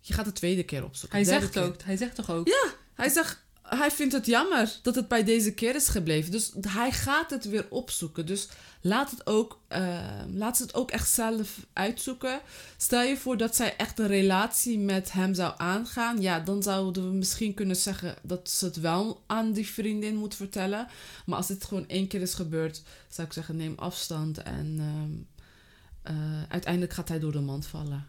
Je 0.00 0.14
gaat 0.14 0.24
de 0.24 0.32
tweede 0.32 0.62
keer 0.62 0.84
opzoeken. 0.84 1.18
hij 1.18 1.26
zegt 1.26 1.50
keer. 1.50 1.62
ook, 1.62 1.82
hij 1.82 1.96
zegt 1.96 2.14
toch 2.14 2.30
ook? 2.30 2.48
Ja, 2.48 2.72
hij 2.94 3.08
zegt. 3.08 3.43
Hij 3.68 3.90
vindt 3.90 4.12
het 4.12 4.26
jammer 4.26 4.78
dat 4.82 4.94
het 4.94 5.08
bij 5.08 5.24
deze 5.24 5.54
keer 5.54 5.74
is 5.74 5.88
gebleven. 5.88 6.30
Dus 6.30 6.52
hij 6.60 6.92
gaat 6.92 7.30
het 7.30 7.44
weer 7.44 7.66
opzoeken. 7.70 8.26
Dus 8.26 8.48
laat 8.80 9.10
het 9.10 9.26
ook, 9.26 9.60
eh, 9.68 10.22
laat 10.32 10.56
ze 10.56 10.62
het 10.62 10.74
ook 10.74 10.90
echt 10.90 11.08
zelf 11.08 11.66
uitzoeken. 11.72 12.40
Stel 12.76 13.02
je 13.02 13.16
voor 13.16 13.36
dat 13.36 13.56
zij 13.56 13.76
echt 13.76 13.98
een 13.98 14.06
relatie 14.06 14.78
met 14.78 15.12
hem 15.12 15.34
zou 15.34 15.54
aangaan. 15.56 16.20
Ja, 16.20 16.40
dan 16.40 16.62
zouden 16.62 17.10
we 17.10 17.16
misschien 17.16 17.54
kunnen 17.54 17.76
zeggen 17.76 18.14
dat 18.22 18.48
ze 18.48 18.64
het 18.64 18.76
wel 18.76 19.22
aan 19.26 19.52
die 19.52 19.66
vriendin 19.66 20.16
moet 20.16 20.34
vertellen. 20.34 20.86
Maar 21.26 21.36
als 21.36 21.46
dit 21.46 21.64
gewoon 21.64 21.88
één 21.88 22.06
keer 22.06 22.20
is 22.20 22.34
gebeurd, 22.34 22.82
zou 23.08 23.26
ik 23.26 23.32
zeggen: 23.32 23.56
neem 23.56 23.74
afstand. 23.76 24.38
En 24.38 24.76
ehm, 24.78 25.12
eh, 26.16 26.42
uiteindelijk 26.48 26.92
gaat 26.92 27.08
hij 27.08 27.18
door 27.18 27.32
de 27.32 27.40
mand 27.40 27.66
vallen. 27.66 28.08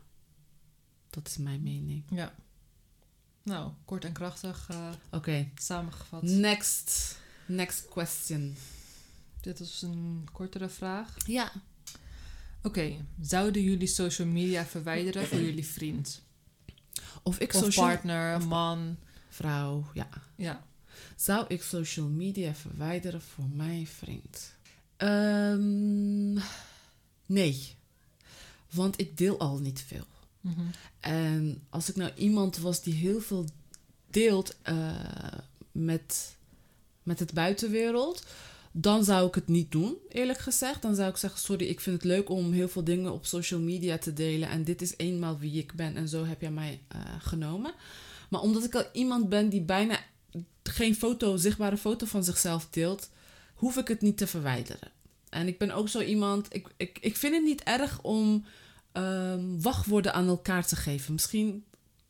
Dat 1.09 1.27
is 1.27 1.37
mijn 1.37 1.63
mening. 1.63 2.03
Ja. 2.09 2.33
Nou, 3.45 3.71
kort 3.85 4.05
en 4.05 4.11
krachtig 4.11 4.69
Oké, 5.11 5.49
samengevat. 5.55 6.21
next. 6.21 7.17
Next 7.45 7.87
question. 7.89 8.55
Dit 9.41 9.59
was 9.59 9.81
een 9.81 10.27
kortere 10.31 10.69
vraag. 10.69 11.15
Ja. 11.25 11.51
Oké, 12.63 13.05
zouden 13.21 13.63
jullie 13.63 13.87
social 13.87 14.27
media 14.27 14.65
verwijderen 14.65 15.27
voor 15.27 15.39
jullie 15.39 15.65
vriend? 15.65 16.21
Of 17.23 17.39
ik 17.39 17.53
Of 17.53 17.63
social... 17.63 17.85
partner, 17.85 18.41
man? 18.47 18.97
Vrouw, 19.29 19.85
ja. 19.93 20.09
Ja. 20.35 20.65
Zou 21.15 21.45
ik 21.47 21.63
social 21.63 22.07
media 22.07 22.53
verwijderen 22.53 23.21
voor 23.21 23.45
mijn 23.53 23.87
vriend? 23.87 24.55
Ehm, 24.97 26.33
nee. 27.25 27.75
Want 28.71 28.99
ik 28.99 29.17
deel 29.17 29.39
al 29.39 29.57
niet 29.59 29.81
veel. 29.87 30.05
Mhm. 30.45 30.61
En 30.99 31.61
als 31.69 31.89
ik 31.89 31.95
nou 31.95 32.11
iemand 32.15 32.57
was 32.57 32.81
die 32.81 32.93
heel 32.93 33.21
veel 33.21 33.45
deelt 34.09 34.55
eh, 34.61 34.95
met, 35.71 36.35
met 37.03 37.19
het 37.19 37.33
buitenwereld, 37.33 38.23
dan 38.71 39.03
zou 39.03 39.27
ik 39.27 39.35
het 39.35 39.47
niet 39.47 39.71
doen, 39.71 39.97
eerlijk 40.09 40.39
gezegd. 40.39 40.81
Dan 40.81 40.95
zou 40.95 41.09
ik 41.09 41.17
zeggen: 41.17 41.39
Sorry, 41.39 41.65
ik 41.65 41.79
vind 41.79 41.95
het 41.95 42.11
leuk 42.11 42.29
om 42.29 42.51
heel 42.51 42.69
veel 42.69 42.83
dingen 42.83 43.11
op 43.11 43.25
social 43.25 43.59
media 43.59 43.97
te 43.97 44.13
delen. 44.13 44.49
En 44.49 44.63
dit 44.63 44.81
is 44.81 44.93
eenmaal 44.97 45.37
wie 45.39 45.57
ik 45.57 45.73
ben. 45.73 45.95
En 45.95 46.07
zo 46.07 46.25
heb 46.25 46.41
jij 46.41 46.51
mij 46.51 46.81
eh, 46.87 46.99
genomen. 47.19 47.73
Maar 48.29 48.41
omdat 48.41 48.63
ik 48.63 48.75
al 48.75 48.85
iemand 48.93 49.29
ben 49.29 49.49
die 49.49 49.61
bijna 49.61 49.99
geen 50.63 50.95
foto, 50.95 51.37
zichtbare 51.37 51.77
foto 51.77 52.05
van 52.05 52.23
zichzelf 52.23 52.67
deelt, 52.69 53.09
hoef 53.53 53.77
ik 53.77 53.87
het 53.87 54.01
niet 54.01 54.17
te 54.17 54.27
verwijderen. 54.27 54.91
En 55.29 55.47
ik 55.47 55.57
ben 55.57 55.71
ook 55.71 55.89
zo 55.89 56.01
iemand, 56.01 56.47
ik, 56.49 56.67
ik, 56.77 56.97
ik 57.01 57.15
vind 57.15 57.35
het 57.35 57.43
niet 57.43 57.63
erg 57.63 58.01
om 58.01 58.45
ehm, 58.95 59.61
wachtwoorden 59.61 60.13
aan 60.13 60.27
elkaar 60.27 60.65
te 60.65 60.75
geven. 60.75 61.13
Misschien 61.13 61.63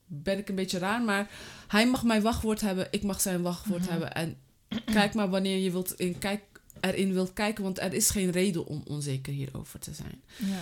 ben 0.06 0.38
ik 0.38 0.50
een 0.50 0.56
beetje 0.56 0.77
raar, 0.77 1.01
maar 1.01 1.30
hij 1.68 1.88
mag 1.89 2.04
mijn 2.04 2.22
wachtwoord 2.22 2.62
hebben, 2.62 2.88
ik 2.92 3.04
mag 3.04 3.22
zijn 3.22 3.42
wachtwoord 3.42 3.82
Mhm. 3.82 3.89
hebben. 3.92 4.13
En 4.13 4.38
kijk 4.86 5.13
maar 5.13 5.30
wanneer 5.30 5.58
je 5.58 5.72
wilt 5.72 5.94
in, 5.94 6.18
kijk, 6.18 6.42
erin 6.80 7.13
wilt 7.13 7.34
kijken, 7.34 7.63
want 7.63 7.80
er 7.80 7.94
is 7.94 8.10
geen 8.10 8.32
reden 8.32 8.65
om 8.65 8.82
onzeker 8.88 9.34
hierover 9.34 9.80
te 9.80 9.94
zijn. 9.94 10.22
ja. 10.38 10.62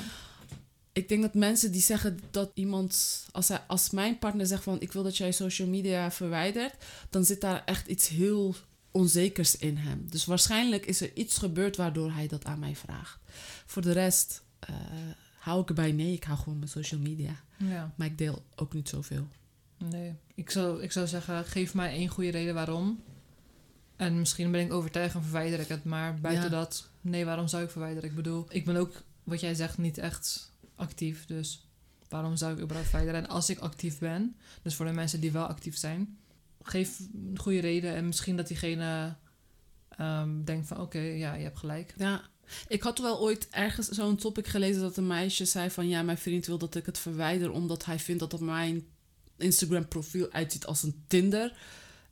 Ik 0.96 1.10
denk 1.10 1.22
dat 1.22 1.34
mensen 1.34 1.72
die 1.72 1.82
zeggen 1.82 2.20
dat 2.32 2.52
iemand, 2.54 3.24
als, 3.32 3.48
hij, 3.48 3.60
als 3.68 3.90
mijn 3.90 4.20
partner 4.20 4.46
zegt 4.46 4.64
van 4.64 4.82
ik 4.82 4.92
wil 4.92 5.04
dat 5.04 5.18
jij 5.18 5.32
social 5.32 5.68
media 5.68 6.12
verwijdert, 6.12 6.74
dan 7.10 7.26
zit 7.26 7.42
daar 7.42 7.62
echt 7.66 7.88
iets 7.88 8.08
heel 8.08 8.56
onzekers 8.92 9.58
in 9.58 9.78
hem. 9.78 10.06
Dus 10.10 10.26
waarschijnlijk 10.26 10.86
is 10.86 11.02
er 11.02 11.12
iets 11.16 11.38
gebeurd 11.38 11.76
waardoor 11.76 12.12
hij 12.12 12.28
dat 12.28 12.46
aan 12.46 12.60
mij 12.60 12.76
vraagt. 12.76 13.20
Voor 13.66 13.82
de 13.82 13.92
rest 13.92 14.44
eh, 14.60 14.76
hou 15.44 15.62
ik 15.62 15.68
erbij 15.70 15.92
nee, 15.92 16.14
ik 16.14 16.24
hou 16.24 16.38
gewoon 16.40 16.58
mijn 16.58 16.70
social 16.70 17.00
media. 17.02 17.36
ja. 17.58 17.94
Maar 17.96 18.08
ik 18.08 18.18
deel 18.18 18.44
ook 18.56 18.74
niet 18.74 18.90
zoveel. 18.90 19.28
Nee, 19.78 20.14
ik 20.36 20.50
zou, 20.50 20.82
ik 20.82 20.92
zou 20.92 21.08
zeggen, 21.08 21.46
geef 21.46 21.74
mij 21.74 21.92
één 21.94 22.08
goede 22.08 22.30
reden 22.32 22.54
waarom. 22.54 23.04
En 23.96 24.20
misschien 24.20 24.52
ben 24.52 24.62
ik 24.62 24.74
overtuigd 24.74 25.16
en 25.16 25.24
verwijder 25.24 25.60
ik 25.60 25.68
het. 25.68 25.84
Maar 25.84 26.20
buiten 26.20 26.44
Ja. 26.44 26.50
dat, 26.50 26.90
nee, 27.02 27.26
waarom 27.26 27.48
zou 27.48 27.64
ik 27.64 27.70
verwijderen? 27.70 28.10
Ik 28.10 28.16
bedoel, 28.16 28.46
ik 28.50 28.66
ben 28.66 28.76
ook, 28.76 29.04
wat 29.24 29.40
jij 29.40 29.54
zegt, 29.54 29.78
niet 29.78 29.98
echt 29.98 30.52
actief. 30.76 31.26
Dus 31.26 31.68
waarom 32.10 32.36
zou 32.36 32.54
ik 32.54 32.60
überhaupt 32.60 32.90
verwijderen? 32.90 33.24
En 33.24 33.30
als 33.30 33.50
ik 33.50 33.60
actief 33.60 34.00
ben, 34.00 34.36
dus 34.62 34.76
voor 34.76 34.86
de 34.86 34.92
mensen 34.92 35.20
die 35.20 35.32
wel 35.32 35.46
actief 35.46 35.78
zijn, 35.78 36.18
geef 36.62 37.00
een 37.00 37.40
goede 37.40 37.60
reden. 37.60 37.96
En 37.96 38.06
misschien 38.06 38.38
dat 38.38 38.48
diegene 38.48 39.16
ehm, 39.90 40.44
denkt 40.44 40.68
van, 40.68 40.80
oké, 40.80 41.00
ja, 41.00 41.34
je 41.34 41.44
hebt 41.44 41.60
gelijk. 41.60 41.94
Ja. 41.98 42.22
Ik 42.68 42.82
had 42.84 43.00
wel 43.00 43.20
ooit 43.20 43.48
ergens 43.50 43.88
zo'n 43.88 44.16
topic 44.16 44.48
gelezen 44.48 44.82
dat 44.82 44.98
een 44.98 45.08
meisje 45.08 45.46
zei 45.46 45.70
van 45.70 45.88
ja, 45.88 46.02
mijn 46.02 46.18
vriend 46.18 46.46
wil 46.46 46.58
dat 46.58 46.76
ik 46.76 46.86
het 46.86 46.98
verwijder 47.00 47.52
omdat 47.52 47.86
hij 47.86 48.00
vindt 48.00 48.20
dat 48.20 48.34
op 48.34 48.40
mijn 48.40 48.86
Instagram 49.38 49.88
profiel 49.88 50.32
uitziet 50.32 50.66
als 50.66 50.84
een 50.84 51.04
Tinder 51.08 51.58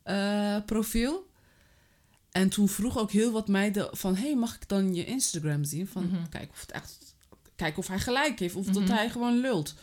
eh, 0.03 0.57
profiel. 0.65 1.29
En 2.31 2.49
toen 2.49 2.69
vroeg 2.69 2.97
ook 2.97 3.11
heel 3.11 3.31
wat 3.31 3.47
meiden 3.47 3.97
van... 3.97 4.15
hey, 4.15 4.35
mag 4.35 4.55
ik 4.55 4.67
dan 4.67 4.95
je 4.95 5.05
Instagram 5.05 5.63
zien? 5.63 5.87
Van, 5.87 6.05
Mhm. 6.05 6.29
kijk, 6.29 6.49
of 6.51 6.61
het 6.61 6.71
echt, 6.71 7.15
kijk 7.55 7.77
of 7.77 7.87
hij 7.87 7.99
gelijk 7.99 8.39
heeft. 8.39 8.55
Of 8.55 8.65
dat 8.65 8.83
Mhm. 8.83 8.91
hij 8.91 9.09
gewoon 9.09 9.39
lult. 9.39 9.75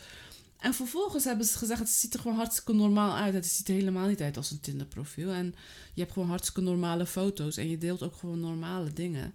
En 0.57 0.73
vervolgens 0.73 1.23
hebben 1.23 1.45
ze 1.45 1.57
gezegd... 1.57 1.79
het 1.79 1.89
ziet 1.89 2.13
er 2.13 2.19
gewoon 2.19 2.37
hartstikke 2.37 2.73
normaal 2.73 3.15
uit. 3.15 3.33
Het 3.33 3.45
ziet 3.45 3.67
er 3.67 3.73
helemaal 3.73 4.07
niet 4.07 4.21
uit 4.21 4.37
als 4.37 4.51
een 4.51 4.59
Tinder 4.59 4.87
profiel. 4.87 5.29
En 5.29 5.55
je 5.93 6.01
hebt 6.01 6.13
gewoon 6.13 6.29
hartstikke 6.29 6.61
normale 6.61 7.05
foto's. 7.05 7.57
En 7.57 7.69
je 7.69 7.77
deelt 7.77 8.03
ook 8.03 8.15
gewoon 8.15 8.39
normale 8.39 8.93
dingen. 8.93 9.33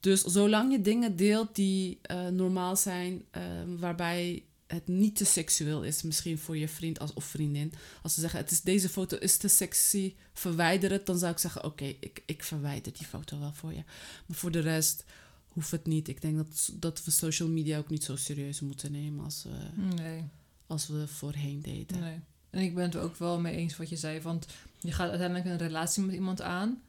Dus 0.00 0.20
zolang 0.22 0.72
je 0.72 0.80
dingen 0.80 1.16
deelt 1.16 1.54
die 1.54 1.98
eh, 2.02 2.28
normaal 2.28 2.76
zijn... 2.76 3.22
eh, 3.30 3.42
waarbij 3.78 4.42
het 4.66 4.88
niet 4.88 5.16
te 5.16 5.24
seksueel 5.24 5.82
is... 5.84 6.02
misschien 6.02 6.38
voor 6.38 6.56
je 6.56 6.68
vriend 6.68 6.98
als, 6.98 7.12
of 7.12 7.24
vriendin... 7.24 7.72
Als 8.02 8.14
ze 8.14 8.20
zeggen, 8.20 8.38
het 8.40 8.50
is, 8.50 8.60
deze 8.60 8.88
foto 8.88 9.16
is 9.16 9.36
te 9.36 9.48
sexy, 9.48 10.14
verwijder 10.32 10.90
het. 10.90 11.06
Dan 11.06 11.18
zou 11.18 11.32
ik 11.32 11.38
zeggen, 11.38 11.64
oké, 11.64 11.84
ik, 11.84 12.22
ik 12.26 12.42
verwijder 12.42 12.92
die 12.92 13.06
foto 13.06 13.38
wel 13.38 13.52
voor 13.52 13.72
je. 13.72 13.82
Maar 14.26 14.36
voor 14.36 14.50
de 14.50 14.60
rest 14.60 15.04
hoeft 15.48 15.70
het 15.70 15.86
niet. 15.86 16.08
Ik 16.08 16.20
denk 16.20 16.36
dat, 16.36 16.70
dat 16.74 17.04
we 17.04 17.10
social 17.10 17.48
media 17.48 17.78
ook 17.78 17.88
niet 17.90 18.04
zo 18.04 18.16
serieus 18.16 18.60
moeten 18.60 18.92
nemen 18.92 19.24
als 19.24 19.42
we, 19.44 19.82
Nee, 19.96 20.24
als 20.66 20.86
we 20.86 21.06
voorheen 21.08 21.60
deden. 21.62 22.00
nee. 22.00 22.18
En 22.50 22.62
ik 22.62 22.74
ben 22.74 22.84
het 22.84 22.94
er 22.94 23.00
ook 23.00 23.16
wel 23.16 23.40
mee 23.40 23.56
eens 23.56 23.76
wat 23.76 23.88
je 23.88 23.96
zei. 23.96 24.20
Want 24.20 24.46
je 24.80 24.92
gaat 24.92 25.08
uiteindelijk 25.08 25.48
een 25.48 25.58
relatie 25.66 26.02
met 26.02 26.14
iemand 26.14 26.40
aan. 26.42 26.82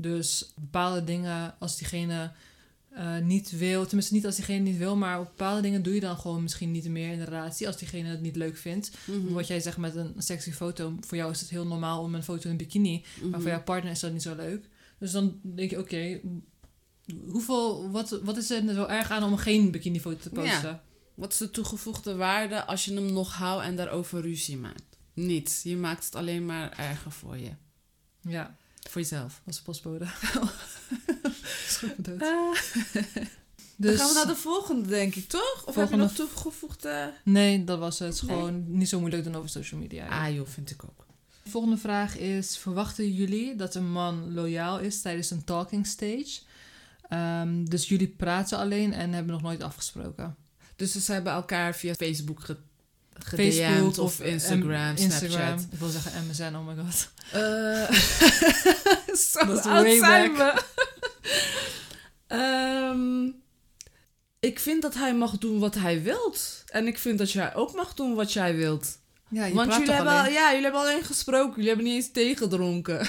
Dus 0.00 0.52
bepaalde 0.60 1.04
dingen, 1.04 1.54
als 1.58 1.76
diegene 1.76 2.32
eh, 2.90 3.18
niet 3.18 3.50
wil... 3.50 3.86
Tenminste, 3.86 4.14
niet 4.14 4.26
als 4.26 4.36
diegene 4.36 4.58
niet 4.58 4.76
wil, 4.76 4.96
maar 4.96 5.18
bepaalde 5.18 5.60
dingen 5.60 5.82
doe 5.82 5.94
je 5.94 6.00
dan 6.00 6.16
gewoon 6.18 6.42
misschien 6.42 6.70
niet 6.70 6.88
meer 6.88 7.12
in 7.12 7.18
de 7.18 7.24
relatie. 7.24 7.66
Als 7.66 7.76
diegene 7.76 8.08
het 8.08 8.20
niet 8.20 8.36
leuk 8.36 8.56
vindt. 8.56 8.90
Mhm. 9.04 9.32
Wat 9.32 9.46
jij 9.46 9.60
zegt 9.60 9.76
met 9.76 9.94
een 9.94 10.14
sexy 10.18 10.52
foto. 10.52 10.96
Voor 11.00 11.16
jou 11.16 11.30
is 11.30 11.40
het 11.40 11.50
heel 11.50 11.66
normaal 11.66 12.02
om 12.02 12.14
een 12.14 12.22
foto 12.22 12.44
in 12.44 12.50
een 12.50 12.56
bikini. 12.56 13.04
Maar 13.20 13.28
Mhm. 13.30 13.40
voor 13.40 13.50
jouw 13.50 13.62
partner 13.62 13.92
is 13.92 14.00
dat 14.00 14.12
niet 14.12 14.22
zo 14.22 14.34
leuk. 14.34 14.68
Dus 14.98 15.10
dan 15.12 15.40
denk 15.42 15.70
je, 15.70 15.78
oké, 15.78 16.20
hoeveel, 17.28 17.90
wat, 17.90 18.20
wat 18.22 18.36
is 18.36 18.50
er 18.50 18.74
zo 18.74 18.86
erg 18.86 19.10
aan 19.10 19.22
om 19.22 19.36
geen 19.36 19.70
bikinifoto 19.70 20.18
te 20.18 20.30
posten? 20.30 20.80
Wat 21.14 21.32
is 21.32 21.38
de 21.38 21.50
toegevoegde 21.50 22.14
waarde 22.14 22.64
als 22.64 22.84
je 22.84 22.94
hem 22.94 23.12
nog 23.12 23.34
houdt 23.34 23.64
en 23.64 23.76
daarover 23.76 24.20
ruzie 24.20 24.56
maakt? 24.56 24.98
Niets. 25.14 25.62
Je 25.62 25.76
maakt 25.76 26.04
het 26.04 26.14
alleen 26.14 26.46
maar 26.46 26.78
erger 26.78 27.10
voor 27.12 27.36
je. 27.38 27.50
Ja, 28.20 28.56
Voor 28.88 29.00
jezelf. 29.00 29.42
als 29.46 29.60
postbode. 29.60 30.04
Me 31.82 31.94
dood. 31.96 32.18
Dan 32.18 32.54
Dus, 33.76 33.98
gaan 33.98 34.08
we 34.08 34.14
naar 34.14 34.26
de 34.26 34.36
volgende, 34.36 34.88
denk 34.88 35.14
ik, 35.14 35.28
toch? 35.28 35.54
Of 35.54 35.64
heb 35.64 35.66
je 35.66 35.72
Volgende. 35.72 36.04
nog 36.04 36.12
toegevoegde... 36.12 37.12
Nee, 37.24 37.64
dat 37.64 37.78
was 37.78 37.98
het. 37.98 38.22
Nee? 38.22 38.36
Gewoon 38.36 38.64
niet 38.66 38.88
zo 38.88 38.98
moeilijk 38.98 39.24
doen 39.24 39.34
over 39.34 39.48
social 39.48 39.80
media. 39.80 40.06
Ah 40.08 40.34
joh, 40.34 40.46
vind 40.46 40.70
ik 40.70 40.84
ook. 40.84 41.06
De 41.42 41.50
volgende 41.50 41.76
vraag 41.76 42.16
is: 42.18 42.58
verwachten 42.58 43.12
jullie 43.12 43.56
dat 43.56 43.74
een 43.74 43.92
man 43.92 44.34
loyaal 44.34 44.78
is 44.78 45.00
tijdens 45.02 45.30
een 45.30 45.44
talking 45.44 45.86
stage? 45.86 46.40
Ehm, 47.08 47.64
dus 47.64 47.88
jullie 47.88 48.08
praten 48.08 48.58
alleen 48.58 48.92
en 48.92 49.12
hebben 49.12 49.32
nog 49.32 49.42
nooit 49.42 49.62
afgesproken. 49.62 50.36
Dus 50.76 50.92
ze 50.92 51.12
hebben 51.12 51.32
elkaar 51.32 51.74
via 51.74 51.94
Facebook 51.94 52.42
Facebook 53.24 53.98
of 53.98 54.20
eh, 54.20 54.32
Instagram, 54.32 54.96
Snapchat. 54.96 55.66
Ik 55.70 55.78
wil 55.78 55.88
zeggen 55.88 56.12
MSN, 56.28 56.54
oh 56.54 56.66
my 56.66 56.74
god. 56.74 57.08
Eh, 57.32 57.90
Zo 59.32 59.46
Dat 59.46 59.66
oud 59.66 59.96
zijn 59.98 60.34
we. 60.34 60.62
Ehm, 62.26 63.24
ik 64.40 64.58
vind 64.58 64.82
dat 64.82 64.94
hij 64.94 65.14
mag 65.14 65.38
doen 65.38 65.58
wat 65.58 65.74
hij 65.74 66.02
wilt. 66.02 66.64
En 66.66 66.86
ik 66.86 66.98
vind 66.98 67.18
dat 67.18 67.30
jij 67.32 67.54
ook 67.54 67.74
mag 67.74 67.94
doen 67.94 68.14
wat 68.14 68.32
jij 68.32 68.56
wilt. 68.56 68.98
Ja, 69.28 69.44
je 69.44 69.54
Want 69.54 69.74
jullie 69.74 69.92
hebben, 69.92 70.12
al, 70.12 70.18
alleen. 70.18 70.32
ja, 70.32 70.48
jullie 70.48 70.62
hebben 70.62 70.80
alleen 70.80 71.04
gesproken. 71.04 71.52
Jullie 71.54 71.68
hebben 71.68 71.86
niet 71.86 71.94
eens 71.94 72.12
tegedronken. 72.12 73.08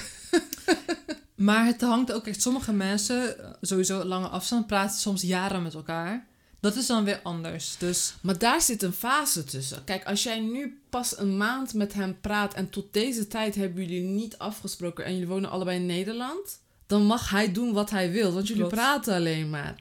Maar 1.34 1.66
het 1.66 1.80
hangt 1.80 2.12
ook 2.12 2.26
echt. 2.26 2.42
Sommige 2.42 2.72
mensen, 2.72 3.38
eh, 3.38 3.50
sowieso 3.60 4.04
lange 4.04 4.28
afstand, 4.28 4.66
praten 4.66 4.98
soms 4.98 5.22
jaren 5.22 5.62
met 5.62 5.74
elkaar. 5.74 6.26
Dat 6.62 6.76
is 6.76 6.86
dan 6.86 7.04
weer 7.04 7.20
anders. 7.22 7.76
Dus 7.78 8.14
Maar 8.20 8.38
daar 8.38 8.60
zit 8.60 8.82
een 8.82 8.92
fase 8.92 9.44
tussen. 9.44 9.84
Kijk, 9.84 10.04
als 10.04 10.22
jij 10.22 10.40
nu 10.40 10.80
pas 10.90 11.18
een 11.18 11.36
maand 11.36 11.74
met 11.74 11.92
hem 11.92 12.20
praat 12.20 12.54
en 12.54 12.70
tot 12.70 12.92
deze 12.92 13.26
tijd 13.28 13.54
hebben 13.54 13.82
jullie 13.82 14.02
niet 14.02 14.38
afgesproken 14.38 15.04
en 15.04 15.12
jullie 15.12 15.28
wonen 15.28 15.50
allebei 15.50 15.78
in 15.78 15.86
Nederland, 15.86 16.60
dan 16.86 17.02
mag 17.04 17.30
hij 17.30 17.52
doen 17.52 17.72
wat 17.72 17.90
hij 17.90 18.10
wil, 18.10 18.32
want 18.32 18.46
jullie 18.46 18.62
Klopt. 18.62 18.76
praten 18.76 19.14
alleen 19.14 19.50
maar. 19.50 19.74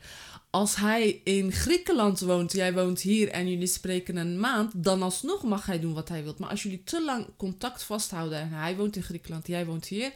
Als 0.49 0.75
hij 0.75 1.21
in 1.23 1.51
Griekenland 1.51 2.19
woont, 2.19 2.51
jij 2.51 2.73
woont 2.73 3.01
hier 3.01 3.29
en 3.29 3.49
jullie 3.49 3.67
spreken 3.67 4.17
een 4.17 4.39
maand, 4.39 4.71
dan 4.75 5.01
alsnog 5.01 5.43
mag 5.43 5.65
hij 5.65 5.79
doen 5.79 5.93
wat 5.93 6.09
hij 6.09 6.23
wil. 6.23 6.35
Maar 6.37 6.49
als 6.49 6.63
jullie 6.63 6.83
te 6.83 7.03
lang 7.03 7.27
contact 7.37 7.83
vasthouden 7.83 8.39
en 8.39 8.51
hij 8.51 8.75
woont 8.75 8.95
in 8.95 9.03
Griekenland, 9.03 9.47
jij 9.47 9.65
woont 9.65 9.85
hier, 9.85 10.13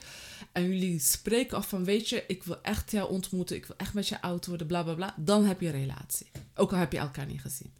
en 0.52 0.64
jullie 0.64 1.00
spreken 1.00 1.58
af 1.58 1.70
van, 1.70 1.84
weet 1.84 2.10
je, 2.10 2.24
ik 2.28 2.44
wil 2.44 2.62
echt 2.62 2.92
jou 2.92 3.10
ontmoeten, 3.10 3.56
ik 3.56 3.66
wil 3.66 3.76
echt 3.78 3.94
met 3.94 4.08
je 4.08 4.22
oud 4.22 4.46
worden, 4.46 4.68
bla 4.68 4.84
bla 4.84 4.94
bla, 4.94 5.14
dan 5.18 5.46
heb 5.46 5.62
je 5.62 5.68
een 5.68 5.80
relatie. 5.80 6.28
Ook 6.56 6.72
al 6.72 6.78
heb 6.78 6.92
je 6.92 6.98
elkaar 6.98 7.26
niet 7.26 7.42
gezien. 7.42 7.74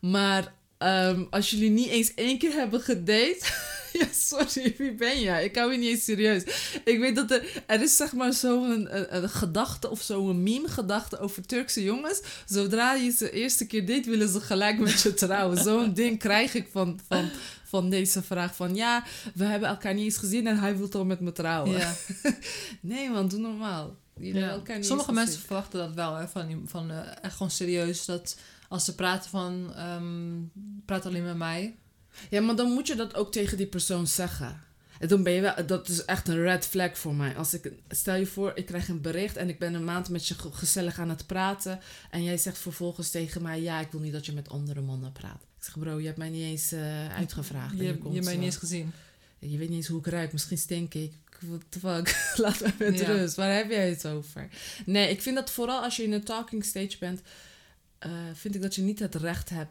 Maar 0.00 0.54
ehm, 0.78 1.24
als 1.30 1.50
jullie 1.50 1.70
niet 1.70 1.88
eens 1.88 2.14
één 2.14 2.38
keer 2.38 2.52
hebben 2.52 2.80
gedate. 2.80 3.46
ja, 3.98 4.06
sorry, 4.12 4.74
wie 4.78 4.94
ben 4.94 5.20
jij? 5.20 5.44
Ik 5.44 5.56
hou 5.56 5.72
je 5.72 5.78
niet 5.78 5.90
eens 5.90 6.04
serieus. 6.04 6.42
Ik 6.84 6.98
weet 6.98 7.16
dat 7.16 7.30
er, 7.30 7.62
er 7.66 7.82
is 7.82 7.96
zeg 7.96 8.12
maar 8.12 8.32
zo'n 8.32 8.70
een, 8.70 9.16
een 9.16 9.28
gedachte 9.28 9.90
of 9.90 10.00
zo'n 10.00 10.42
meme-gedachte 10.42 11.18
over 11.18 11.46
Turkse 11.46 11.82
jongens. 11.82 12.20
Zodra 12.46 12.94
je 12.94 13.10
ze 13.10 13.30
eerste 13.30 13.66
keer 13.66 13.86
date, 13.86 14.10
willen 14.10 14.28
ze 14.28 14.40
gelijk 14.40 14.78
met 14.78 15.02
je 15.02 15.14
trouwen. 15.14 15.56
Zo'n 15.64 15.92
ding 15.92 16.18
krijg 16.18 16.54
ik 16.54 16.68
van, 16.70 17.00
van, 17.08 17.30
van 17.64 17.90
deze 17.90 18.22
vraag 18.22 18.56
van 18.56 18.74
ja, 18.74 19.04
we 19.34 19.44
hebben 19.44 19.68
elkaar 19.68 19.94
niet 19.94 20.04
eens 20.04 20.16
gezien 20.16 20.46
en 20.46 20.58
hij 20.58 20.76
wil 20.76 20.88
toch 20.88 21.06
met 21.06 21.20
me 21.20 21.32
trouwen. 21.32 21.78
ja. 21.78 21.94
Nee 22.80 23.10
man, 23.10 23.28
doe 23.28 23.38
normaal. 23.38 23.96
Elkaar 24.50 24.76
niet 24.76 24.86
Sommige 24.86 25.12
mensen 25.12 25.40
verwachten 25.40 25.78
dat 25.78 25.94
wel, 25.94 26.14
hè, 26.14 26.28
van, 26.28 26.62
van 26.66 26.90
eh, 26.90 26.98
echt 27.22 27.32
gewoon 27.36 27.50
serieus. 27.50 28.04
Dat 28.04 28.38
als 28.68 28.84
ze 28.84 28.94
praten 28.94 29.30
van, 29.30 29.72
ehm, 29.74 30.32
praat 30.84 31.06
alleen 31.06 31.24
met 31.24 31.36
mij. 31.36 31.76
Ja, 32.30 32.40
maar 32.40 32.56
dan 32.56 32.70
moet 32.70 32.86
je 32.86 32.94
dat 32.94 33.14
ook 33.14 33.32
tegen 33.32 33.56
die 33.56 33.66
persoon 33.66 34.06
zeggen. 34.06 34.60
En 34.98 35.08
dan 35.08 35.22
ben 35.22 35.32
je 35.32 35.40
wel, 35.40 35.66
dat 35.66 35.88
is 35.88 36.04
echt 36.04 36.28
een 36.28 36.42
red 36.42 36.66
flag 36.66 36.98
voor 36.98 37.14
mij. 37.14 37.36
Als 37.36 37.54
ik, 37.54 37.72
stel 37.88 38.14
je 38.14 38.26
voor, 38.26 38.52
ik 38.54 38.66
krijg 38.66 38.88
een 38.88 39.00
bericht 39.00 39.36
en 39.36 39.48
ik 39.48 39.58
ben 39.58 39.74
een 39.74 39.84
maand 39.84 40.08
met 40.08 40.28
je 40.28 40.34
ge- 40.34 40.52
gezellig 40.52 40.98
aan 40.98 41.08
het 41.08 41.26
praten. 41.26 41.80
En 42.10 42.22
jij 42.22 42.36
zegt 42.38 42.58
vervolgens 42.58 43.10
tegen 43.10 43.42
mij, 43.42 43.60
ja, 43.62 43.80
ik 43.80 43.90
wil 43.90 44.00
niet 44.00 44.12
dat 44.12 44.26
je 44.26 44.32
met 44.32 44.48
andere 44.48 44.80
mannen 44.80 45.12
praat. 45.12 45.42
Ik 45.58 45.64
zeg, 45.64 45.78
bro, 45.78 45.98
je 46.00 46.06
hebt 46.06 46.18
mij 46.18 46.28
niet 46.30 46.42
eens 46.44 46.72
eh, 46.72 47.14
uitgevraagd. 47.14 47.72
Je, 47.76 47.78
en 47.78 47.86
je, 47.86 47.98
komt 47.98 48.14
hebt 48.14 48.24
mij 48.26 48.34
niet 48.36 48.44
eens 48.44 48.56
gezien. 48.56 48.92
Je 49.50 49.58
weet 49.58 49.68
niet 49.68 49.76
eens 49.78 49.86
hoe 49.86 49.98
ik 49.98 50.06
ruik. 50.06 50.32
Misschien 50.32 50.58
stink 50.58 50.94
ik. 50.94 51.12
What 51.40 51.60
the 51.68 51.78
fuck? 51.78 52.16
Laat 52.44 52.60
me 52.60 52.72
met 52.78 52.98
Ja. 52.98 53.06
rust. 53.06 53.34
Waar 53.34 53.54
heb 53.56 53.70
jij 53.70 53.88
het 53.88 54.06
over? 54.06 54.48
Nee, 54.86 55.10
ik 55.10 55.22
vind 55.22 55.36
dat 55.36 55.50
vooral 55.50 55.82
als 55.82 55.96
je 55.96 56.02
in 56.02 56.12
een 56.12 56.24
talking 56.24 56.64
stage 56.64 56.96
bent... 57.00 57.20
eh, 57.98 58.10
vind 58.34 58.54
ik 58.54 58.62
dat 58.62 58.74
je 58.74 58.82
niet 58.82 58.98
het 58.98 59.14
recht 59.14 59.48
hebt 59.48 59.70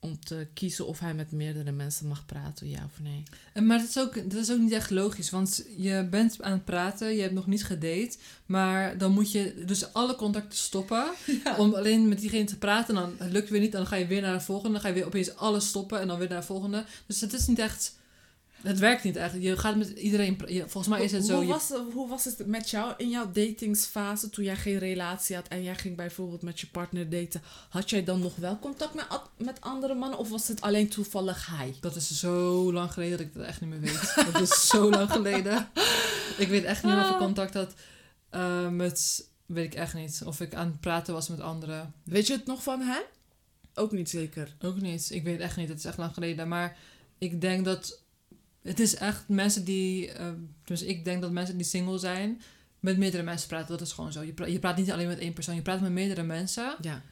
om 0.00 0.20
te 0.24 0.46
kiezen 0.54 0.86
of 0.86 0.98
hij 0.98 1.14
met 1.14 1.32
meerdere 1.32 1.72
mensen 1.72 2.06
mag 2.06 2.26
praten, 2.26 2.68
ja 2.68 2.84
of 2.84 3.00
nee. 3.02 3.22
Maar 3.64 3.78
dat 3.78 3.88
is, 3.88 3.98
ook, 3.98 4.14
dat 4.30 4.40
is 4.40 4.50
ook 4.50 4.58
niet 4.58 4.72
echt 4.72 4.90
logisch, 4.90 5.30
want 5.30 5.64
je 5.76 6.06
bent 6.10 6.42
aan 6.42 6.52
het 6.52 6.64
praten, 6.64 7.14
je 7.14 7.20
hebt 7.22 7.34
nog 7.34 7.46
niet 7.46 7.64
gedate, 7.64 8.16
maar 8.46 8.98
dan 8.98 9.12
moet 9.12 9.32
je 9.32 9.62
dus 9.66 9.92
alle 9.92 10.14
contacten 10.14 10.58
stoppen 10.58 11.04
om 11.58 11.74
alleen 11.74 12.08
met 12.08 12.20
diegene 12.20 12.44
te 12.44 12.58
praten. 12.58 12.96
En 12.96 13.00
dan 13.02 13.14
het 13.18 13.32
lukt 13.32 13.48
weer 13.50 13.60
niet, 13.60 13.72
dan 13.72 13.86
ga 13.86 13.96
je 13.96 14.06
weer 14.06 14.20
naar 14.22 14.32
de 14.38 14.40
volgende, 14.44 14.72
dan 14.72 14.80
ga 14.80 14.88
je 14.88 14.94
weer 14.94 15.06
opeens 15.06 15.34
alles 15.36 15.68
stoppen 15.68 16.00
en 16.00 16.06
dan 16.08 16.18
weer 16.18 16.28
naar 16.28 16.40
de 16.40 16.46
volgende. 16.46 16.84
Dus 17.06 17.20
het 17.20 17.32
is 17.32 17.46
niet 17.46 17.58
echt, 17.58 17.98
het 18.62 18.78
werkt 18.78 19.02
niet 19.04 19.16
eigenlijk. 19.16 19.48
Je 19.48 19.56
gaat 19.56 19.76
met 19.76 19.88
iedereen, 19.88 20.38
volgens 20.58 20.86
mij 20.88 21.04
is 21.04 21.12
het 21.12 21.26
zo. 21.26 21.34
Hoe 21.34 21.42
je- 21.46 21.52
was, 21.52 21.72
hoe 21.92 22.08
was 22.08 22.24
het 22.24 22.46
met 22.46 22.70
jou 22.70 22.94
in 22.96 23.08
jouw 23.08 23.30
datingsfase 23.32 24.30
toen 24.30 24.44
jij 24.44 24.56
geen 24.56 24.78
relatie 24.78 25.36
had 25.36 25.48
en 25.48 25.62
jij 25.62 25.74
ging 25.74 25.96
bijvoorbeeld 25.96 26.42
met 26.42 26.60
je 26.60 26.66
partner 26.66 27.10
daten? 27.10 27.42
Had 27.68 27.90
jij 27.90 28.04
dan 28.04 28.20
nog 28.20 28.36
wel 28.36 28.58
contact 28.58 28.94
met, 28.94 29.06
met 29.38 29.60
andere 29.60 29.94
mannen 29.94 30.18
of 30.18 30.28
was 30.30 30.48
het 30.48 30.60
alleen 30.60 30.88
toevallig 30.88 31.46
hij? 31.46 31.74
Dat 31.80 31.96
is 31.96 32.18
zo 32.18 32.72
lang 32.72 32.92
geleden 32.92 33.18
dat 33.18 33.26
ik 33.26 33.34
dat 33.34 33.44
echt 33.46 33.60
niet 33.60 33.70
meer 33.70 33.80
weet. 33.80 34.14
dat 34.32 34.40
is 34.40 34.66
zo 34.66 34.90
lang 34.90 35.10
geleden. 35.10 35.68
Ik 36.38 36.48
weet 36.48 36.64
echt 36.64 36.82
niet 36.84 36.92
of 36.94 37.10
ik 37.10 37.16
contact 37.16 37.54
had 37.54 37.74
eh, 38.30 38.68
met, 38.68 39.28
weet 39.46 39.64
ik 39.64 39.74
echt 39.74 39.94
niet. 39.94 40.22
Of 40.24 40.40
ik 40.40 40.54
aan 40.54 40.66
het 40.66 40.80
praten 40.80 41.14
was 41.14 41.28
met 41.28 41.40
anderen. 41.40 41.92
Weet 42.04 42.26
je 42.26 42.32
het 42.32 42.46
nog 42.46 42.62
van 42.62 42.80
hem? 42.80 43.02
Ook 43.74 43.92
niet 43.92 44.10
zeker. 44.10 44.54
Ook 44.60 44.80
niet. 44.80 45.10
Ik 45.10 45.22
weet 45.22 45.40
echt 45.40 45.56
niet. 45.56 45.68
Het 45.68 45.78
is 45.78 45.84
echt 45.84 45.96
lang 45.98 46.14
geleden. 46.14 46.48
Maar 46.48 46.76
ik 47.18 47.40
denk 47.40 47.64
dat 47.64 48.00
het 48.62 48.80
is 48.80 48.94
echt 48.94 49.24
mensen 49.28 49.64
die. 49.64 50.12
eh, 50.12 50.26
dus 50.64 50.82
ik 50.82 51.04
denk 51.04 51.22
dat 51.22 51.30
mensen 51.30 51.56
die 51.56 51.66
single 51.66 51.98
zijn. 51.98 52.42
Met 52.80 52.96
meerdere 52.98 53.22
mensen 53.22 53.48
praten. 53.48 53.68
Dat 53.78 53.86
is 53.86 53.92
gewoon 53.92 54.12
zo. 54.12 54.22
Je, 54.22 54.32
pra- 54.32 54.46
je 54.46 54.58
praat 54.58 54.76
niet 54.76 54.90
alleen 54.90 55.06
met 55.08 55.18
één 55.18 55.32
persoon. 55.32 55.54
Je 55.54 55.62
praat 55.62 55.80
met 55.80 55.90
meerdere 55.92 56.22
mensen. 56.22 56.76
Ja, 56.80 57.02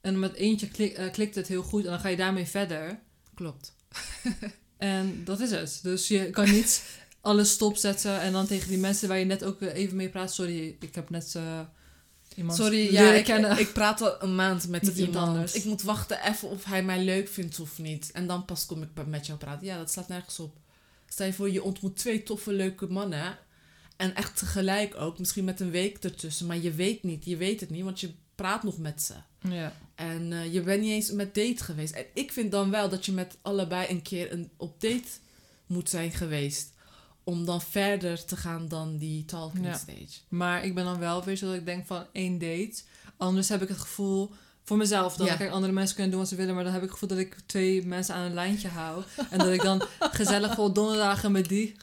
En 0.00 0.18
met 0.18 0.34
eentje 0.34 0.68
klik, 0.68 0.92
eh, 0.92 1.10
klikt 1.12 1.34
het 1.34 1.48
heel 1.48 1.62
goed. 1.62 1.84
En 1.84 1.90
dan 1.90 2.00
ga 2.00 2.08
je 2.08 2.16
daarmee 2.16 2.46
verder. 2.46 2.98
klopt. 3.34 3.74
En 4.76 5.24
dat 5.24 5.40
is 5.40 5.50
het. 5.50 5.80
Dus 5.82 6.08
je 6.08 6.30
kan 6.30 6.50
niet 6.50 6.82
alles 7.20 7.50
stopzetten. 7.50 8.20
En 8.20 8.32
dan 8.32 8.46
tegen 8.46 8.68
die 8.68 8.78
mensen 8.78 9.08
waar 9.08 9.18
je 9.18 9.24
net 9.24 9.44
ook 9.44 9.60
eh, 9.62 9.74
even 9.74 9.96
mee 9.96 10.08
praat. 10.08 10.34
Sorry, 10.34 10.76
ik 10.80 10.94
heb 10.94 11.10
net 11.10 11.34
eh, 11.36 11.60
iemand 12.36 12.58
Sorry, 12.58 12.92
ja, 12.92 13.12
ik, 13.12 13.28
ik 13.58 13.72
praat 13.72 14.00
al 14.02 14.22
een 14.22 14.34
maand 14.34 14.68
met 14.68 14.82
Met 14.86 14.96
iemand 14.96 15.08
iemand. 15.14 15.28
anders. 15.28 15.52
Ik 15.54 15.64
moet 15.64 15.82
wachten 15.82 16.24
even 16.26 16.48
of 16.48 16.64
hij 16.64 16.82
mij 16.82 17.04
leuk 17.04 17.28
vindt 17.28 17.60
of 17.60 17.78
niet. 17.78 18.10
En 18.12 18.26
dan 18.26 18.44
pas 18.44 18.66
kom 18.66 18.82
ik 18.82 18.88
met 19.06 19.26
jou 19.26 19.38
praten. 19.38 19.66
Ja, 19.66 19.78
dat 19.78 19.90
slaat 19.90 20.08
nergens 20.08 20.38
op. 20.38 20.56
Stel 21.08 21.26
je 21.26 21.32
voor, 21.32 21.50
je 21.50 21.62
ontmoet 21.62 21.96
twee 21.96 22.22
toffe, 22.22 22.52
leuke 22.52 22.86
mannen. 22.86 23.38
En 23.96 24.14
echt 24.14 24.38
tegelijk 24.38 24.94
ook, 24.96 25.18
misschien 25.18 25.44
met 25.44 25.60
een 25.60 25.70
week 25.70 26.04
ertussen. 26.04 26.46
Maar 26.46 26.58
je 26.58 26.72
weet 26.72 27.02
niet, 27.02 27.24
je 27.24 27.36
weet 27.36 27.60
het 27.60 27.70
niet, 27.70 27.84
want 27.84 28.00
je 28.00 28.10
praat 28.34 28.62
nog 28.62 28.78
met 28.78 29.02
ze. 29.02 29.14
Ja. 29.48 29.72
En 29.94 30.32
eh, 30.32 30.52
je 30.52 30.60
bent 30.62 30.80
niet 30.80 30.90
eens 30.90 31.10
met 31.10 31.34
date 31.34 31.64
geweest. 31.64 31.94
En 31.94 32.04
ik 32.14 32.32
vind 32.32 32.50
dan 32.50 32.70
wel 32.70 32.88
dat 32.88 33.06
je 33.06 33.12
met 33.12 33.38
allebei 33.42 33.88
een 33.88 34.02
keer 34.02 34.32
een, 34.32 34.50
op 34.56 34.80
date 34.80 35.08
moet 35.66 35.88
zijn 35.90 36.10
geweest. 36.10 36.70
Om 37.24 37.44
dan 37.44 37.60
verder 37.62 38.24
te 38.24 38.36
gaan 38.36 38.68
dan 38.68 38.96
die 38.96 39.24
talking 39.24 39.64
Ja. 39.66 39.76
stage. 39.76 40.18
Maar 40.28 40.64
ik 40.64 40.74
ben 40.74 40.84
dan 40.84 40.98
wel 40.98 41.24
weer 41.24 41.36
zo 41.36 41.46
dat 41.46 41.54
ik 41.54 41.66
denk 41.66 41.86
van 41.86 42.06
één 42.12 42.38
date. 42.38 42.74
Anders 43.16 43.48
heb 43.48 43.62
ik 43.62 43.68
het 43.68 43.78
gevoel 43.78 44.30
voor 44.68 44.76
mezelf 44.76 45.16
dan. 45.16 45.26
Ja. 45.26 45.36
Kijk, 45.36 45.50
andere 45.50 45.72
mensen 45.72 45.94
kunnen 45.94 46.10
doen 46.12 46.20
wat 46.20 46.28
ze 46.30 46.36
willen, 46.36 46.54
maar 46.54 46.64
dan 46.64 46.72
heb 46.72 46.82
ik 46.82 46.88
het 46.88 46.98
gevoel 46.98 47.16
dat 47.16 47.26
ik 47.26 47.36
twee 47.46 47.86
mensen 47.86 48.14
aan 48.14 48.24
een 48.24 48.34
lijntje 48.34 48.68
hou. 48.68 49.02
En 49.30 49.38
dat 49.38 49.48
ik 49.48 49.62
dan 49.62 49.82
gezellig 50.20 50.54
voor 50.54 50.72
donderdagen 50.72 51.32
met 51.32 51.48
die. 51.48 51.76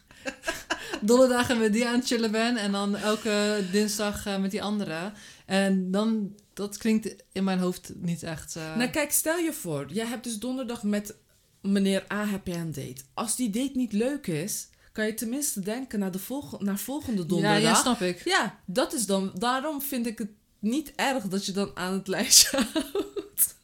Donderdagen 1.02 1.58
met 1.60 1.74
die 1.74 1.88
aan 1.88 1.96
het 2.00 2.08
chillen 2.08 2.32
ben. 2.32 2.58
En 2.58 2.72
dan 2.72 2.96
elke 2.96 3.64
dinsdag 3.72 4.26
eh, 4.26 4.38
met 4.38 4.52
die 4.52 4.64
andere. 4.64 5.12
En 5.46 5.92
dan, 5.92 6.36
dat 6.54 6.78
klinkt 6.78 7.16
in 7.32 7.44
mijn 7.44 7.60
hoofd 7.60 7.92
niet 7.96 8.24
echt. 8.24 8.56
eh, 8.56 8.76
Nou 8.76 8.90
kijk, 8.90 9.12
stel 9.12 9.38
je 9.38 9.54
voor, 9.54 9.86
jij 9.94 10.06
hebt 10.06 10.24
dus 10.24 10.40
donderdag 10.40 10.84
met 10.84 11.16
meneer 11.62 12.06
A 12.14 12.26
heb 12.26 12.48
jij 12.48 12.60
een 12.60 12.72
date. 12.72 13.02
Als 13.14 13.36
die 13.36 13.50
date 13.50 13.72
niet 13.78 13.94
leuk 13.94 14.28
is, 14.28 14.68
kan 14.92 15.06
je 15.06 15.14
tenminste 15.14 15.60
denken 15.60 16.00
naar, 16.00 16.12
de 16.12 16.20
volg 16.20 16.60
naar 16.62 16.78
volgende 16.78 17.22
ja, 17.22 17.28
donderdag. 17.28 17.62
ja, 17.62 17.74
snap 17.76 18.02
ik. 18.02 18.22
Ja, 18.26 18.60
dat 18.66 18.94
is 18.94 19.06
dan. 19.06 19.32
Daarom 19.38 19.82
vind 19.82 20.08
ik 20.08 20.18
het 20.18 20.30
niet 20.66 20.92
erg 20.96 21.24
dat 21.24 21.46
je 21.46 21.52
dan 21.52 21.72
aan 21.74 21.94
het 21.94 22.08
lijstje 22.08 22.58
houdt. 22.74 23.56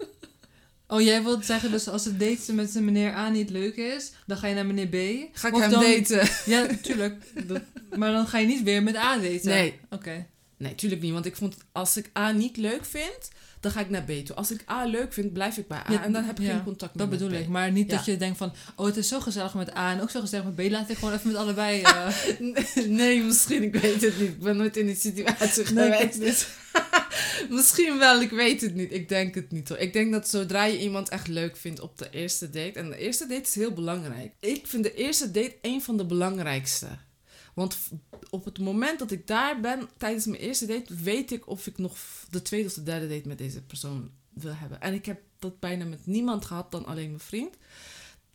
Oh, 0.87 1.01
jij 1.01 1.23
wilt 1.23 1.45
zeggen, 1.45 1.71
dus 1.71 1.87
als 1.87 2.05
het 2.05 2.19
date 2.19 2.53
met 2.53 2.73
meneer 2.73 3.13
A 3.13 3.29
niet 3.29 3.49
leuk 3.49 3.75
is, 3.75 4.11
dan 4.27 4.37
ga 4.37 4.47
je 4.47 4.55
naar 4.55 4.65
meneer 4.65 4.87
B. 4.87 5.29
Ga 5.37 5.47
ik 5.47 5.53
Of 5.53 5.61
hem 5.61 5.69
dan- 5.71 5.81
daten? 5.81 6.29
Ja, 6.45 6.61
natuurlijk. 6.65 7.23
Dat- 7.47 7.61
maar 7.97 8.11
dan 8.11 8.27
ga 8.27 8.37
je 8.37 8.47
niet 8.47 8.63
weer 8.63 8.83
met 8.83 8.95
A 8.95 9.17
daten. 9.17 9.49
Nee. 9.49 9.79
Oké. 9.89 10.25
Nee, 10.57 10.75
tuurlijk 10.75 11.01
niet. 11.01 11.11
Want 11.11 11.25
ik 11.25 11.35
vond, 11.35 11.55
als 11.71 11.97
ik 11.97 12.09
A 12.17 12.31
niet 12.31 12.57
leuk 12.57 12.85
vind, 12.85 13.29
dan 13.59 13.71
ga 13.71 13.79
ik 13.79 13.89
naar 13.89 14.03
B 14.03 14.11
toe. 14.25 14.35
Als 14.35 14.51
ik 14.51 14.63
A 14.69 14.85
leuk 14.85 15.13
vind, 15.13 15.33
blijf 15.33 15.57
ik 15.57 15.67
bij 15.67 15.77
A. 15.77 15.91
Ja, 15.91 16.03
en 16.03 16.11
dan 16.11 16.23
heb 16.23 16.39
ik 16.39 16.45
ja, 16.45 16.51
geen 16.53 16.63
contact 16.63 16.95
meer 16.95 17.07
Dat 17.09 17.19
bedoel 17.19 17.39
ik. 17.39 17.47
Maar 17.47 17.71
niet 17.71 17.89
Ja. 17.91 17.95
dat 17.95 18.05
je 18.05 18.17
denkt 18.17 18.37
van... 18.37 18.53
Oh, 18.75 18.85
het 18.85 18.97
is 18.97 19.07
zo 19.07 19.19
gezellig 19.19 19.53
met 19.53 19.75
A 19.75 19.91
en 19.91 20.01
ook 20.01 20.09
zo 20.09 20.19
gezellig 20.19 20.45
met 20.45 20.55
B. 20.55 20.71
Laat 20.71 20.89
ik 20.89 20.97
gewoon 20.97 21.13
even 21.13 21.27
met 21.27 21.35
allebei... 21.37 21.81
eh, 21.81 22.07
Nee, 22.87 23.21
misschien. 23.23 23.63
Ik 23.63 23.75
weet 23.75 24.01
het 24.01 24.19
niet. 24.19 24.29
Ik 24.29 24.39
ben 24.39 24.57
nooit 24.57 24.77
in 24.77 24.85
die 24.85 24.95
situatie 24.95 25.73
Nee, 25.73 25.89
ik 26.03 26.11
geweest. 26.13 26.47
misschien 27.49 27.97
wel, 27.97 28.21
ik 28.21 28.29
weet 28.29 28.61
het 28.61 28.75
niet. 28.75 28.93
Ik 28.93 29.09
denk 29.09 29.35
het 29.35 29.51
niet 29.51 29.69
hoor. 29.69 29.77
Ik 29.77 29.93
denk 29.93 30.11
dat 30.11 30.29
zodra 30.29 30.63
je 30.63 30.79
iemand 30.79 31.09
echt 31.09 31.27
leuk 31.27 31.57
vindt 31.57 31.79
op 31.79 31.97
de 31.97 32.09
eerste 32.09 32.49
date... 32.49 32.79
En 32.79 32.89
de 32.89 32.97
eerste 32.97 33.27
date 33.27 33.41
is 33.41 33.55
heel 33.55 33.73
belangrijk. 33.73 34.33
Ik 34.39 34.67
vind 34.67 34.83
de 34.83 34.93
eerste 34.93 35.31
date 35.31 35.57
een 35.61 35.81
van 35.81 35.97
de 35.97 36.05
belangrijkste. 36.05 36.87
Want 37.53 37.77
op 38.29 38.45
het 38.45 38.59
moment 38.59 38.99
dat 38.99 39.11
ik 39.11 39.27
daar 39.27 39.59
ben, 39.59 39.89
tijdens 39.97 40.25
mijn 40.25 40.41
eerste 40.41 40.65
date... 40.65 40.95
weet 40.95 41.31
ik 41.31 41.47
of 41.47 41.67
ik 41.67 41.77
nog 41.77 41.97
de 42.29 42.41
tweede 42.41 42.67
of 42.67 42.73
de 42.73 42.83
derde 42.83 43.07
date 43.07 43.27
met 43.27 43.37
deze 43.37 43.61
persoon 43.61 44.11
wil 44.33 44.53
hebben. 44.55 44.81
En 44.81 44.93
ik 44.93 45.05
heb 45.05 45.21
dat 45.39 45.59
bijna 45.59 45.85
met 45.85 46.05
niemand 46.05 46.45
gehad 46.45 46.71
dan 46.71 46.85
alleen 46.85 47.07
mijn 47.07 47.19
vriend. 47.19 47.55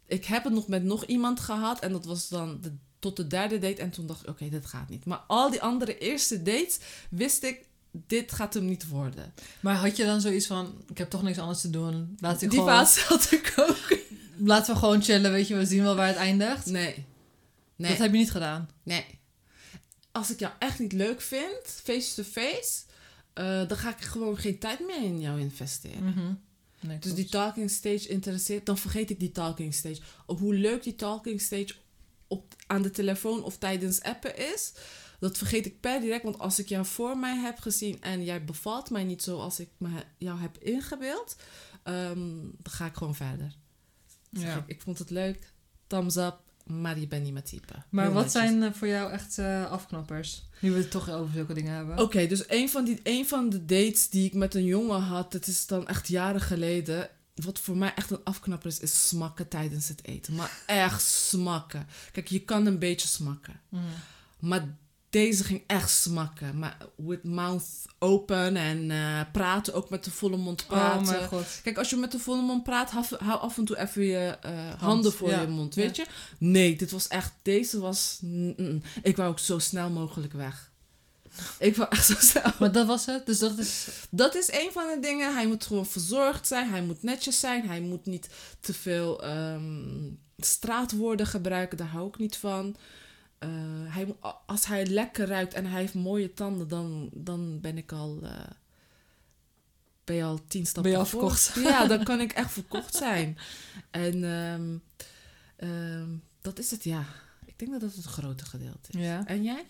Ik 0.06 0.24
heb 0.24 0.44
het 0.44 0.52
nog 0.52 0.68
met 0.68 0.84
nog 0.84 1.04
iemand 1.04 1.40
gehad. 1.40 1.80
En 1.80 1.92
dat 1.92 2.04
was 2.04 2.28
dan 2.28 2.60
tot 2.98 3.16
de 3.16 3.26
derde 3.26 3.58
date. 3.58 3.82
En 3.82 3.90
toen 3.90 4.06
dacht 4.06 4.22
ik, 4.22 4.28
oké, 4.28 4.48
dit 4.48 4.66
gaat 4.66 4.88
niet. 4.88 5.04
Maar 5.04 5.18
al 5.26 5.50
die 5.50 5.62
andere 5.62 5.98
eerste 5.98 6.42
dates 6.42 6.78
wist 7.10 7.42
ik... 7.42 7.64
Dit 8.06 8.32
gaat 8.32 8.54
hem 8.54 8.64
niet 8.64 8.88
worden. 8.88 9.34
Maar 9.60 9.74
had 9.76 9.96
je 9.96 10.04
dan 10.04 10.20
zoiets 10.20 10.46
van... 10.46 10.74
Ik 10.88 10.98
heb 10.98 11.10
toch 11.10 11.22
niks 11.22 11.38
anders 11.38 11.60
te 11.60 11.70
doen. 11.70 12.16
Laat 12.20 12.42
ik 12.42 12.50
Die 12.50 12.58
gewoon, 12.58 12.74
fase 12.74 13.00
had 13.00 13.32
ik 13.32 13.52
ook. 13.56 13.98
Laten 14.52 14.74
we 14.74 14.80
gewoon 14.80 15.02
chillen, 15.02 15.32
weet 15.32 15.48
je. 15.48 15.56
We 15.56 15.66
zien 15.66 15.82
wel 15.82 15.96
waar 15.96 16.06
het 16.06 16.16
eindigt. 16.16 16.66
Nee. 16.66 17.04
Nee. 17.76 17.90
Dat 17.90 17.98
heb 17.98 18.12
je 18.12 18.18
niet 18.18 18.30
gedaan. 18.30 18.68
Nee. 18.82 19.04
Als 20.12 20.30
ik 20.30 20.38
jou 20.38 20.52
echt 20.58 20.78
niet 20.78 20.92
leuk 20.92 21.20
vind, 21.20 21.60
face-to-face... 21.82 22.82
eh, 23.32 23.68
dan 23.68 23.76
ga 23.76 23.90
ik 23.90 24.00
gewoon 24.04 24.36
geen 24.38 24.58
tijd 24.58 24.80
meer 24.86 25.02
in 25.02 25.20
jou 25.20 25.40
investeren. 25.40 26.04
Mhm. 26.04 26.32
Nee, 26.80 26.98
Dus 26.98 27.14
die 27.14 27.28
talking 27.28 27.70
stage 27.70 28.08
interesseert, 28.08 28.66
dan 28.66 28.78
vergeet 28.78 29.10
ik 29.10 29.20
die 29.20 29.32
talking 29.32 29.74
stage. 29.74 30.00
Hoe 30.26 30.54
leuk 30.54 30.82
die 30.82 30.94
talking 30.94 31.40
stage 31.40 31.74
op, 32.26 32.54
aan 32.66 32.82
de 32.82 32.90
telefoon 32.90 33.42
of 33.44 33.56
tijdens 33.58 34.02
appen 34.02 34.36
is, 34.54 34.72
dat 35.18 35.38
vergeet 35.38 35.66
ik 35.66 35.80
per 35.80 36.00
direct. 36.00 36.22
Want 36.22 36.38
als 36.38 36.58
ik 36.58 36.68
jou 36.68 36.84
voor 36.86 37.18
mij 37.18 37.36
heb 37.36 37.58
gezien 37.58 38.02
en 38.02 38.24
jij 38.24 38.44
bevalt 38.44 38.90
mij 38.90 39.04
niet 39.04 39.22
zoals 39.22 39.60
ik 39.60 39.68
me, 39.76 39.88
jou 40.18 40.40
heb 40.40 40.58
ingebeeld, 40.58 41.36
ehm, 41.82 42.18
dan 42.40 42.72
ga 42.72 42.86
ik 42.86 42.94
gewoon 42.94 43.14
verder. 43.14 43.56
Ja. 44.30 44.56
ik, 44.56 44.62
ik 44.66 44.80
vond 44.80 44.98
het 44.98 45.10
leuk, 45.10 45.52
thumbs 45.86 46.16
up, 46.16 46.36
maar 46.66 46.98
je 46.98 47.06
bent 47.06 47.22
niet 47.24 47.32
mijn 47.32 47.44
type. 47.44 47.74
Maar 47.88 48.04
Heel 48.04 48.14
wat 48.14 48.24
netjes. 48.24 48.42
zijn 48.42 48.62
eh, 48.62 48.72
voor 48.72 48.88
jou 48.88 49.12
echt 49.12 49.38
eh, 49.38 49.70
afknappers? 49.70 50.42
Nu 50.60 50.70
we 50.72 50.78
het 50.78 50.90
toch 50.90 51.10
over 51.10 51.34
zulke 51.34 51.54
dingen 51.54 51.74
hebben. 51.74 51.98
Oké, 51.98 52.26
dus 52.26 52.48
een 52.48 52.68
van, 52.70 52.84
die, 52.84 53.00
een 53.02 53.26
van 53.26 53.48
de 53.48 53.64
dates 53.64 54.08
die 54.08 54.26
ik 54.26 54.34
met 54.34 54.54
een 54.54 54.64
jongen 54.64 55.00
had, 55.00 55.32
dat 55.32 55.46
is 55.46 55.66
dan 55.66 55.88
echt 55.88 56.08
jaren 56.08 56.40
geleden. 56.40 57.08
Wat 57.34 57.58
voor 57.58 57.76
mij 57.76 57.94
echt 57.94 58.10
een 58.10 58.24
afknapper 58.24 58.68
is, 58.68 58.78
is 58.78 59.08
smakken 59.08 59.48
tijdens 59.48 59.88
het 59.88 60.04
eten. 60.04 60.34
Maar 60.34 60.62
echt 60.66 61.02
smakken. 61.02 61.86
Kijk, 62.12 62.28
je 62.28 62.40
kan 62.40 62.66
een 62.66 62.78
beetje 62.78 63.08
smakken. 63.08 63.60
Mhm. 63.68 63.82
Maar 64.38 64.76
deze 65.16 65.44
ging 65.44 65.62
echt 65.66 65.90
smakken. 65.90 66.58
Maar 66.58 66.76
with 66.96 67.24
mouth 67.24 67.64
open 67.98 68.56
en 68.56 68.90
eh, 68.90 69.20
praten, 69.32 69.74
ook 69.74 69.90
met 69.90 70.04
de 70.04 70.10
volle 70.10 70.36
mond 70.36 70.66
praten. 70.66 71.00
Oh 71.00 71.06
mijn 71.06 71.28
god. 71.28 71.60
Kijk, 71.62 71.78
als 71.78 71.90
je 71.90 71.96
met 71.96 72.12
de 72.12 72.18
volle 72.18 72.42
mond 72.42 72.62
praat, 72.62 72.90
hou, 72.90 73.04
hou 73.18 73.40
af 73.40 73.58
en 73.58 73.64
toe 73.64 73.78
even 73.78 74.02
je 74.02 74.38
eh, 74.40 74.52
handen 74.78 75.12
voor 75.12 75.28
ja. 75.28 75.40
je 75.40 75.46
mond, 75.46 75.74
weet 75.74 75.96
je? 75.96 76.06
Nee, 76.38 76.76
dit 76.76 76.90
was 76.90 77.08
echt, 77.08 77.32
deze 77.42 77.80
was, 77.80 78.18
mm, 78.20 78.54
mm. 78.56 78.82
ik 79.02 79.16
wou 79.16 79.30
ook 79.30 79.38
zo 79.38 79.58
snel 79.58 79.90
mogelijk 79.90 80.32
weg. 80.32 80.70
Ik 81.58 81.76
wou 81.76 81.90
echt 81.90 82.06
zo 82.06 82.14
snel. 82.30 82.52
Maar 82.58 82.72
dat 82.72 82.86
was 82.86 83.06
het. 83.06 83.26
Dus 83.26 83.38
dat 83.38 83.58
is... 83.58 83.86
Dat 84.10 84.34
is 84.34 84.52
een 84.52 84.70
van 84.72 84.86
de 84.94 84.98
dingen. 85.00 85.34
Hij 85.34 85.46
moet 85.46 85.66
gewoon 85.66 85.86
verzorgd 85.86 86.46
zijn, 86.46 86.70
hij 86.70 86.82
moet 86.82 87.02
netjes 87.02 87.40
zijn, 87.40 87.68
hij 87.68 87.80
moet 87.80 88.06
niet 88.06 88.28
te 88.60 88.74
veel 88.74 89.22
ehm, 89.22 90.10
straatwoorden 90.36 91.26
gebruiken, 91.26 91.78
daar 91.78 91.86
hou 91.86 92.08
ik 92.08 92.18
niet 92.18 92.36
van. 92.36 92.76
Eh, 93.46 93.94
hij, 93.94 94.14
als 94.46 94.66
hij 94.66 94.86
lekker 94.86 95.26
ruikt 95.26 95.54
en 95.54 95.66
hij 95.66 95.80
heeft 95.80 95.94
mooie 95.94 96.34
tanden, 96.34 96.68
dan, 96.68 97.10
dan 97.12 97.60
ben 97.60 97.76
ik 97.78 97.92
al. 97.92 98.18
eh, 98.22 98.30
ben 100.04 100.16
je 100.16 100.22
al 100.24 100.40
tien 100.48 100.64
stappen 100.66 100.82
Ben 100.82 100.92
je 100.92 100.98
al 100.98 101.06
voor. 101.06 101.20
verkocht. 101.20 101.54
Ja, 101.72 101.86
dan 101.86 102.04
kan 102.04 102.20
ik 102.20 102.32
echt 102.32 102.52
verkocht 102.52 102.94
zijn. 102.94 103.38
En 103.90 104.24
ehm, 104.24 104.76
ehm, 105.56 106.08
dat 106.40 106.58
is 106.58 106.70
het, 106.70 106.84
ja. 106.84 107.04
Ik 107.44 107.58
denk 107.58 107.70
dat 107.70 107.80
dat 107.80 107.94
het 107.94 108.04
grote 108.04 108.44
gedeelte 108.44 108.90
is. 108.98 109.00
Ja. 109.04 109.26
En 109.26 109.42
jij? 109.42 109.64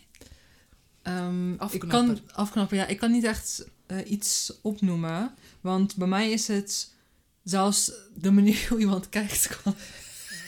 Ehm, 1.03 1.53
ik 1.53 1.81
kan 1.89 2.19
afknappen, 2.33 2.77
ja. 2.77 2.87
Ik 2.87 2.99
kan 2.99 3.11
niet 3.11 3.25
echt 3.25 3.67
eh, 3.87 4.11
iets 4.11 4.53
opnoemen. 4.63 5.35
Want 5.61 5.97
bij 5.97 6.09
mij 6.09 6.31
is 6.31 6.49
het 6.49 6.93
zelfs 7.43 7.93
de 8.15 8.31
manier 8.31 8.67
hoe 8.69 8.79
iemand 8.79 9.09
kijkt. 9.09 9.61
kan- 9.63 9.75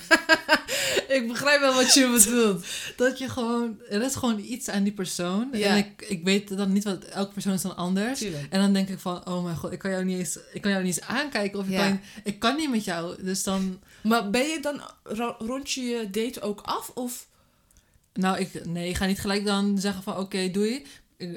Ik 1.17 1.29
begrijp 1.29 1.61
wel 1.61 1.75
wat 1.75 1.95
je 1.95 2.11
bedoelt. 2.25 2.67
Dat 2.97 3.19
je 3.19 3.29
gewoon... 3.29 3.81
Er 3.89 4.03
is 4.03 4.15
gewoon 4.15 4.39
iets 4.39 4.69
aan 4.69 4.83
die 4.83 4.93
persoon. 4.93 5.49
Ja. 5.53 5.67
En 5.69 5.77
ik, 5.77 6.03
ik 6.09 6.25
weet 6.25 6.57
dan 6.57 6.73
niet 6.73 6.85
wat... 6.85 7.05
Elke 7.05 7.33
persoon 7.33 7.53
is 7.53 7.63
dan 7.63 7.77
anders. 7.77 8.21
En 8.51 8.61
dan 8.61 8.73
denk 8.73 8.89
ik 8.89 8.99
van... 8.99 9.27
Oh 9.29 9.45
mijn 9.45 9.57
god, 9.57 9.73
ik 9.73 9.79
kan 9.79 9.91
jou 9.91 10.05
niet 10.05 10.19
eens, 10.19 10.39
ik 10.53 10.61
kan 10.61 10.71
jou 10.71 10.85
niet 10.85 10.97
eens 10.97 11.07
aankijken. 11.07 11.59
Of 11.59 11.65
ik, 11.67 11.73
Ja. 11.73 11.87
kan, 11.89 12.01
ik 12.25 12.39
kan 12.39 12.57
niet 12.57 12.71
met 12.71 12.85
jou. 12.85 13.23
Dus 13.23 13.43
dan... 13.43 13.81
Maar 14.03 14.31
ben 14.31 14.43
je 14.47 14.61
dan 14.61 14.81
ro- 15.03 15.37
rond 15.39 15.71
je 15.71 15.81
je 15.83 16.11
date 16.11 16.41
ook 16.41 16.61
af? 16.61 16.91
Of 16.95 17.27
Nou, 18.13 18.39
ik, 18.39 18.65
nee, 18.67 18.89
ik 18.89 18.97
ga 18.97 19.07
niet 19.07 19.21
gelijk 19.21 19.45
dan 19.45 19.79
zeggen 19.79 20.03
van... 20.03 20.17
Oké, 20.17 20.51
doei. 20.51 20.87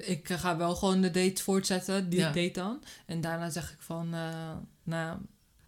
Ik, 0.02 0.28
ga 0.32 0.58
wel 0.58 0.76
gewoon 0.76 1.02
de 1.02 1.12
date 1.12 1.44
voortzetten. 1.44 2.10
Die 2.10 2.20
Ja. 2.20 2.26
date 2.32 2.52
dan. 2.54 2.84
En 3.06 3.22
daarna 3.22 3.50
zeg 3.50 3.72
ik 3.72 3.78
van... 3.80 4.14
eh, 4.14 4.52
nou, 4.84 5.18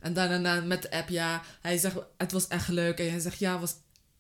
En 0.03 0.13
daarna 0.13 0.61
met 0.61 0.81
de 0.81 0.91
app, 0.91 1.09
ja, 1.09 1.41
hij 1.61 1.77
zegt 1.77 1.95
het 2.17 2.31
was 2.31 2.47
echt 2.47 2.67
leuk. 2.67 2.99
En 2.99 3.05
jij 3.05 3.19
zegt 3.19 3.39
ja, 3.39 3.51
het 3.51 3.59
was 3.59 3.73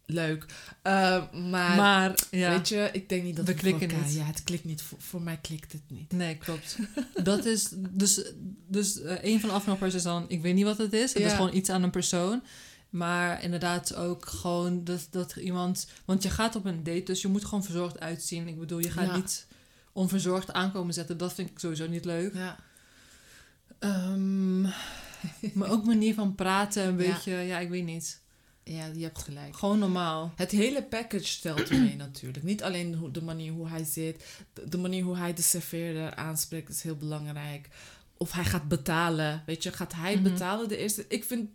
leuk. 0.05 0.45
Uh, 0.83 1.31
maar, 1.33 1.75
maar 1.75 2.13
ja. 2.31 2.49
weet 2.49 2.67
je, 2.69 2.89
ik 2.93 3.09
denk 3.09 3.23
niet 3.23 3.35
dat 3.35 3.45
We 3.45 3.53
klikken 3.53 3.89
elkaar- 3.89 4.05
niet. 4.05 4.15
Ja, 4.15 4.23
het 4.23 4.43
klikt 4.43 4.63
niet. 4.63 4.81
Voor, 4.81 4.97
voor 5.01 5.21
mij 5.21 5.37
klikt 5.41 5.71
het 5.71 5.81
niet. 5.87 6.11
Nee, 6.11 6.35
klopt. 6.37 6.77
dat 7.23 7.45
is 7.45 7.69
dus, 7.89 8.21
dus 8.67 9.01
eh, 9.01 9.23
een 9.23 9.39
van 9.39 9.49
de 9.49 9.55
afknappers 9.55 9.93
is 9.93 10.03
dan, 10.03 10.25
ik 10.27 10.41
weet 10.41 10.53
niet 10.53 10.63
wat 10.65 10.77
het 10.77 10.93
is. 10.93 11.13
Het 11.13 11.21
Ja. 11.21 11.27
is 11.27 11.33
gewoon 11.33 11.55
iets 11.55 11.69
aan 11.69 11.83
een 11.83 11.89
persoon. 11.89 12.43
Maar 12.89 13.43
inderdaad 13.43 13.95
ook 13.95 14.25
gewoon 14.25 14.83
dat, 14.83 15.07
dat 15.09 15.35
iemand, 15.35 15.87
want 16.05 16.23
je 16.23 16.29
gaat 16.29 16.55
op 16.55 16.65
een 16.65 16.83
date, 16.83 17.03
dus 17.03 17.21
je 17.21 17.27
moet 17.27 17.45
gewoon 17.45 17.63
verzorgd 17.63 17.99
uitzien. 17.99 18.47
Ik 18.47 18.59
bedoel, 18.59 18.79
je 18.79 18.91
gaat 18.91 19.07
Ja. 19.07 19.15
niet 19.15 19.47
onverzorgd 19.91 20.53
aankomen 20.53 20.93
zetten. 20.93 21.17
Dat 21.17 21.33
vind 21.33 21.49
ik 21.49 21.59
sowieso 21.59 21.87
niet 21.87 22.05
leuk. 22.05 22.33
Ja. 22.33 22.57
Ehm, 23.79 24.65
maar 25.53 25.69
ook 25.71 25.85
manier 25.85 26.13
van 26.13 26.35
praten, 26.35 26.87
een 26.87 26.95
beetje, 26.95 27.31
ja, 27.31 27.59
ik 27.59 27.69
weet 27.69 27.85
niet. 27.85 28.21
ja, 28.63 28.85
je 28.95 29.03
hebt 29.03 29.19
gelijk. 29.19 29.55
Gewoon 29.57 29.79
normaal. 29.79 30.33
Het 30.35 30.51
hele 30.51 30.83
package 30.83 31.39
telt 31.41 31.69
mee 31.81 31.95
natuurlijk. 31.95 32.43
Niet 32.45 32.63
alleen 32.63 32.95
hoe- 32.95 33.11
de 33.11 33.21
manier 33.23 33.51
hoe 33.51 33.67
hij 33.67 33.83
zit. 33.83 34.25
De, 34.53 34.69
de 34.69 34.77
manier 34.77 35.03
hoe 35.03 35.17
hij 35.17 35.33
de 35.33 35.41
serveerder 35.41 36.15
aanspreekt 36.15 36.69
is 36.69 36.81
heel 36.83 36.95
belangrijk. 36.97 37.67
Of 38.17 38.31
hij 38.31 38.45
gaat 38.45 38.67
betalen. 38.67 39.43
Weet 39.45 39.63
je, 39.63 39.71
gaat 39.71 39.93
hij 39.93 40.13
Mhm. 40.13 40.23
betalen 40.23 40.67
de 40.69 40.77
eerste... 40.77 41.05
Ik 41.07 41.23
vind 41.23 41.49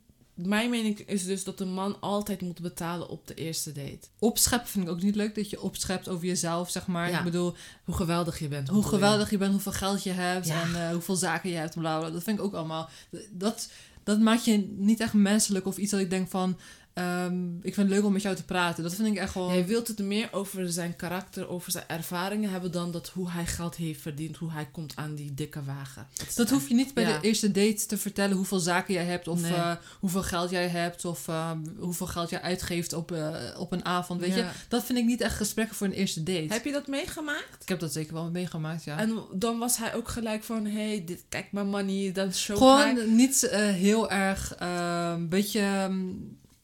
mijn 0.46 0.70
mening 0.70 0.98
is 0.98 1.24
dus 1.24 1.44
dat 1.44 1.60
een 1.60 1.72
man 1.72 2.00
altijd 2.00 2.40
moet 2.40 2.60
betalen 2.60 3.08
op 3.08 3.26
de 3.26 3.34
eerste 3.34 3.72
date. 3.72 3.98
Opscheppen 4.18 4.68
vind 4.70 4.84
ik 4.84 4.90
ook 4.90 5.02
niet 5.02 5.14
leuk. 5.16 5.34
Dat 5.34 5.50
je 5.50 5.60
opschept 5.60 6.08
over 6.08 6.26
jezelf, 6.26 6.70
zeg 6.70 6.86
maar. 6.86 7.10
Ja. 7.10 7.18
Ik 7.18 7.24
bedoel, 7.24 7.54
Hoe 7.84 7.94
geweldig 7.94 8.38
je 8.38 8.48
bent. 8.48 8.68
hoe 8.68 8.82
geweldig 8.84 9.30
je 9.30 9.38
bent, 9.38 9.52
hoeveel 9.52 9.72
geld 9.72 10.02
je 10.02 10.10
hebt 10.10 10.46
Ja. 10.46 10.62
en 10.62 10.74
eh, 10.86 10.90
hoeveel 10.92 11.16
zaken 11.16 11.50
je 11.50 11.56
hebt. 11.56 11.74
Bla, 11.74 11.98
bla. 11.98 12.10
Dat 12.10 12.22
vind 12.22 12.38
ik 12.38 12.44
ook 12.44 12.54
allemaal. 12.54 12.88
Dat, 13.30 13.70
dat 14.04 14.20
maakt 14.20 14.44
je 14.44 14.74
niet 14.76 15.00
echt 15.00 15.12
menselijk 15.12 15.66
of 15.66 15.76
iets 15.76 15.90
dat 15.90 16.00
ik 16.00 16.10
denk 16.10 16.28
van. 16.30 16.58
Ehm, 16.98 17.56
ik 17.56 17.74
vind 17.74 17.76
het 17.76 17.88
leuk 17.88 18.04
om 18.04 18.12
met 18.12 18.22
jou 18.22 18.36
te 18.36 18.44
praten. 18.44 18.82
Dat 18.82 18.94
vind 18.94 19.08
ik 19.08 19.16
echt 19.16 19.32
gewoon. 19.32 19.52
Jij 19.52 19.66
wilt 19.66 19.88
het 19.88 19.98
meer 19.98 20.28
over 20.32 20.72
zijn 20.72 20.96
karakter, 20.96 21.48
over 21.48 21.70
zijn 21.72 21.84
ervaringen 21.86 22.50
hebben 22.50 22.72
dan 22.72 22.90
dat 22.92 23.08
hoe 23.08 23.30
hij 23.30 23.46
geld 23.46 23.76
heeft 23.76 24.00
verdiend, 24.00 24.36
hoe 24.36 24.50
hij 24.52 24.68
komt 24.72 24.96
aan 24.96 25.14
die 25.14 25.34
dikke 25.34 25.62
wagen. 25.64 26.06
is 26.28 26.34
Dat 26.34 26.50
hoef 26.50 26.68
je 26.68 26.74
niet 26.74 26.94
bij 26.94 27.04
Ja. 27.04 27.18
de 27.18 27.26
eerste 27.26 27.50
date 27.50 27.86
te 27.86 27.98
vertellen 27.98 28.36
hoeveel 28.36 28.58
zaken 28.58 28.94
jij 28.94 29.04
hebt, 29.04 29.28
of 29.28 29.40
Nee. 29.40 29.52
eh, 29.54 29.72
hoeveel 30.00 30.22
geld 30.22 30.50
jij 30.50 30.68
hebt, 30.68 31.04
of 31.04 31.28
eh, 31.28 31.50
hoeveel 31.78 32.06
geld 32.06 32.30
jij 32.30 32.40
uitgeeft 32.42 32.92
op, 32.92 33.12
eh, 33.12 33.34
op 33.58 33.72
een 33.72 33.84
avond. 33.84 34.20
Weet 34.20 34.34
je, 34.34 34.46
dat 34.68 34.84
vind 34.84 34.98
ik 34.98 35.04
niet 35.04 35.20
echt 35.20 35.36
gesprekken 35.36 35.76
voor 35.76 35.86
een 35.86 35.92
eerste 35.92 36.22
date. 36.22 36.46
Heb 36.52 36.64
je 36.64 36.72
dat 36.72 36.86
meegemaakt? 36.86 37.62
Ik 37.62 37.68
heb 37.68 37.80
dat 37.80 37.92
zeker 37.92 38.14
wel 38.14 38.30
meegemaakt, 38.30 38.84
ja. 38.84 38.98
En 38.98 39.18
dan 39.32 39.58
was 39.58 39.76
hij 39.76 39.94
ook 39.94 40.08
gelijk 40.08 40.42
van, 40.44 40.66
hey, 40.66 41.02
dit, 41.06 41.24
kijk 41.28 41.52
mijn 41.52 41.68
money, 41.68 42.12
dan 42.12 42.32
show 42.34 42.58
hij. 42.76 42.88
Gewoon 42.94 43.16
niet 43.16 43.42
eh, 43.48 43.60
heel 43.60 44.10
erg, 44.10 44.54
eh, 44.54 45.12
een 45.14 45.28
beetje, 45.28 45.60
ehm, 45.60 46.00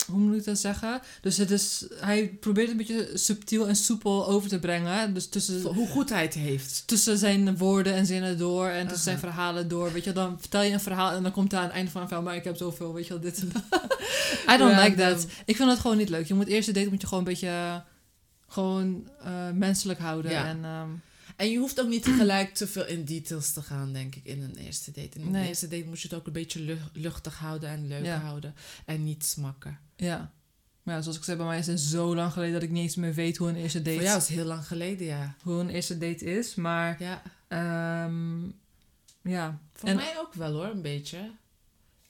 hoe 0.07 0.19
moet 0.21 0.37
ik 0.37 0.45
dat 0.45 0.59
zeggen? 0.59 1.01
Dus 1.21 1.37
het 1.37 1.51
is, 1.51 1.85
hij 1.95 2.29
probeert 2.41 2.69
het 2.71 2.81
een 2.81 2.87
beetje 2.87 3.19
subtiel 3.19 3.69
en 3.69 3.77
soepel 3.77 4.27
over 4.29 4.49
te 4.49 4.59
brengen. 4.59 5.15
Dus 5.15 5.27
tussen, 5.29 5.63
Hoe 5.63 5.89
goed 5.89 6.09
hij 6.09 6.23
het 6.23 6.35
heeft. 6.35 6.83
tussen 6.87 7.19
zijn 7.19 7.57
woorden 7.57 7.95
en 7.95 8.07
zinnen 8.07 8.39
door 8.39 8.69
en 8.69 8.83
tussen 8.87 9.05
zijn 9.05 9.19
verhalen 9.19 9.69
door. 9.69 9.93
Weet 9.93 10.05
je, 10.05 10.13
dan 10.13 10.41
vertel 10.41 10.63
je 10.63 10.73
een 10.73 10.81
verhaal 10.81 11.13
en 11.13 11.23
dan 11.23 11.33
komt 11.33 11.51
hij 11.51 11.61
aan 11.61 11.67
het 11.67 11.75
einde 11.75 11.91
van 11.91 12.01
een 12.03 12.07
verhaal, 12.09 12.25
maar 12.27 12.37
ik 12.37 12.45
heb 12.45 12.57
zoveel, 12.57 12.95
weet 12.95 13.07
je 13.07 13.13
wel, 13.13 13.23
dit 13.23 13.39
en 13.41 13.51
dat. 13.53 13.89
I 14.55 14.57
don't 14.57 14.77
like 14.83 14.97
that. 14.97 15.27
Ik 15.45 15.57
vind 15.57 15.69
dat 15.69 15.79
gewoon 15.79 15.97
niet 15.97 16.09
leuk. 16.09 16.27
Je 16.27 16.35
moet 16.35 16.47
eerste 16.47 16.73
date 16.73 16.89
moet 16.91 17.01
je 17.01 17.07
gewoon 17.07 17.25
een 17.25 17.31
beetje, 17.31 17.49
eh, 17.49 17.77
gewoon 18.49 19.09
eh, 19.23 19.51
menselijk 19.51 19.99
houden. 19.99 20.31
Ja. 20.31 20.47
En, 20.47 20.65
ehm, 20.65 20.89
En 21.37 21.51
je 21.51 21.59
hoeft 21.59 21.81
ook 21.81 21.89
niet 21.89 22.03
tegelijk 22.03 22.55
te 22.55 22.67
veel 22.67 22.87
in 22.87 23.05
details 23.05 23.53
te 23.53 23.63
gaan, 23.63 23.93
denk 23.93 24.15
ik, 24.15 24.25
in 24.25 24.43
een 24.43 24.57
eerste 24.57 24.91
date. 24.91 25.19
In 25.19 25.27
een 25.27 25.31
Nee. 25.31 25.49
eerste 25.49 25.69
date 25.69 25.85
moet 25.85 26.01
je 26.01 26.09
het 26.09 26.17
ook 26.17 26.27
een 26.27 26.33
beetje 26.33 26.61
lu- 26.61 26.79
luchtig 26.93 27.39
houden 27.39 27.69
en 27.69 27.87
leuk 27.89 28.05
Ja. 28.05 28.19
houden. 28.19 28.55
En 28.85 29.05
niet 29.05 29.25
smakken. 29.25 29.79
Ja. 29.97 30.33
Maar 30.83 30.95
ja, 30.95 31.01
zoals 31.03 31.17
ik 31.17 31.25
zei, 31.25 31.37
bij 31.37 31.47
mij 31.47 31.59
is 31.59 31.67
het 31.67 31.81
zo 31.81 32.15
lang 32.15 32.33
geleden 32.33 32.55
dat 32.55 32.63
ik 32.63 32.71
niet 32.71 32.83
eens 32.83 32.97
meer 32.97 33.15
weet 33.15 33.37
hoe 33.37 33.49
een 33.49 33.57
eerste 33.57 33.83
date, 33.83 33.97
Voor 33.97 34.05
jou 34.05 34.17
is 34.19 34.27
het 34.29 34.37
heel 34.37 34.45
lang 34.45 34.67
geleden, 34.67 35.07
ja. 35.07 35.35
hoe 35.43 35.61
een 35.61 35.69
eerste 35.69 35.99
date 35.99 36.25
is. 36.25 36.55
Maar 36.55 37.03
Ja, 37.03 37.23
Ehm 37.49 38.43
ja. 39.23 39.59
voor 39.75 39.89
En- 39.89 39.97
mij 39.97 40.15
ook 40.19 40.35
wel 40.35 40.53
hoor, 40.53 40.65
een 40.67 40.83
beetje. 40.83 41.31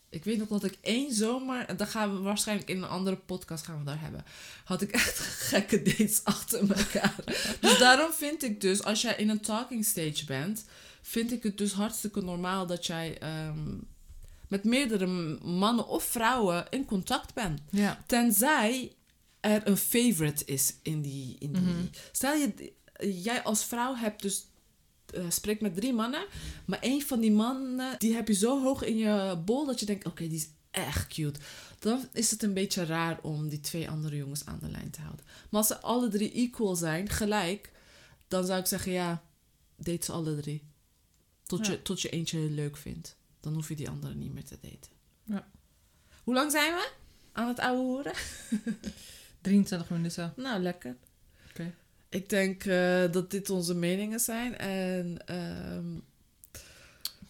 Ik 0.09 0.25
weet 0.25 0.39
nog 0.39 0.49
dat 0.49 0.65
ik 0.65 0.79
één 0.81 1.13
zomer, 1.15 1.67
en 1.67 1.87
gaan 1.87 2.13
we 2.15 2.21
waarschijnlijk 2.21 2.69
in 2.69 2.77
een 2.83 2.89
andere 2.89 3.17
podcast 3.17 3.65
gaan 3.65 3.79
we 3.79 3.85
daar 3.85 4.01
hebben, 4.01 4.25
had 4.65 4.81
ik 4.83 4.91
echt 4.91 5.19
gekke 5.51 5.83
dates 5.83 6.25
achter 6.25 6.59
elkaar. 6.61 7.15
dus 7.61 7.79
daarom 7.79 8.13
vind 8.13 8.43
ik 8.43 8.61
dus, 8.61 8.83
als 8.85 9.03
jij 9.03 9.15
in 9.17 9.29
een 9.29 9.41
talking 9.41 9.85
stage 9.85 10.25
bent, 10.25 10.65
vind 11.03 11.33
ik 11.33 11.43
het 11.43 11.59
dus 11.59 11.73
hartstikke 11.73 12.21
normaal 12.21 12.67
dat 12.67 12.87
jij 12.87 13.19
ehm, 13.19 13.69
met 14.55 14.65
meerdere 14.65 15.07
mannen 15.45 15.87
of 15.89 16.05
vrouwen 16.05 16.67
in 16.71 16.85
contact 16.85 17.35
bent. 17.35 17.61
Ja. 17.71 18.05
Tenzij 18.07 18.93
er 19.41 19.67
een 19.69 19.77
favorite 19.77 20.45
is 20.45 20.75
in 20.83 21.03
die. 21.03 21.37
In 21.39 21.53
die. 21.53 21.63
Mhm. 21.63 21.85
Stel 22.13 22.35
je, 22.35 22.73
jij 23.23 23.43
als 23.43 23.65
vrouw 23.65 23.95
hebt 23.95 24.23
dus. 24.23 24.47
eh, 25.15 25.25
spreekt 25.29 25.61
met 25.61 25.75
drie 25.75 25.93
mannen, 25.93 26.27
maar 26.67 26.79
één 26.81 27.03
van 27.03 27.21
die 27.21 27.33
mannen 27.33 27.99
die 27.99 28.15
heb 28.15 28.29
je 28.29 28.35
zo 28.35 28.63
hoog 28.63 28.83
in 28.83 28.97
je 28.97 29.39
bol 29.45 29.67
dat 29.67 29.81
je 29.81 29.87
denkt: 29.87 30.07
oké, 30.07 30.27
die 30.29 30.37
is 30.39 30.49
echt 30.71 31.07
cute. 31.15 31.41
Dan 31.79 32.09
is 32.13 32.31
het 32.31 32.43
een 32.43 32.55
beetje 32.55 32.85
raar 32.85 33.19
om 33.23 33.49
die 33.49 33.61
twee 33.61 33.91
andere 33.91 34.17
jongens 34.17 34.45
aan 34.47 34.59
de 34.61 34.71
lijn 34.71 34.91
te 34.91 35.01
houden. 35.01 35.25
Maar 35.51 35.61
als 35.61 35.67
ze 35.67 35.81
alle 35.81 36.09
drie 36.09 36.33
equal 36.33 36.75
zijn, 36.77 37.09
gelijk, 37.09 37.73
dan 38.29 38.47
zou 38.47 38.61
ik 38.61 38.67
zeggen: 38.67 38.93
ja, 38.93 39.23
date 39.77 40.05
ze 40.05 40.13
alle 40.13 40.37
drie. 40.41 40.63
Tot, 41.47 41.67
Ja. 41.67 41.73
je, 41.73 41.83
tot 41.83 42.01
je 42.03 42.09
eentje 42.09 42.39
leuk 42.39 42.77
vindt. 42.77 43.17
Dan 43.45 43.55
hoef 43.55 43.69
je 43.69 43.77
die 43.77 43.89
andere 43.91 44.15
niet 44.15 44.33
meer 44.35 44.45
te 44.45 44.59
daten. 44.61 44.91
Ja. 45.25 45.47
Hoe 46.23 46.35
lang 46.35 46.51
zijn 46.51 46.73
we 46.75 46.91
aan 47.33 47.49
het 47.49 47.59
ouwe 47.59 47.83
horen? 47.83 48.13
23 49.41 49.91
minuten. 49.97 50.33
Nou, 50.37 50.63
lekker. 50.63 50.97
Oké. 51.51 51.75
Ik 52.09 52.29
denk 52.29 52.65
eh, 52.65 53.13
dat 53.13 53.31
dit 53.31 53.51
onze 53.51 53.75
meningen 53.75 54.21
zijn. 54.21 54.59
En 54.59 55.27
ehm, 55.27 55.87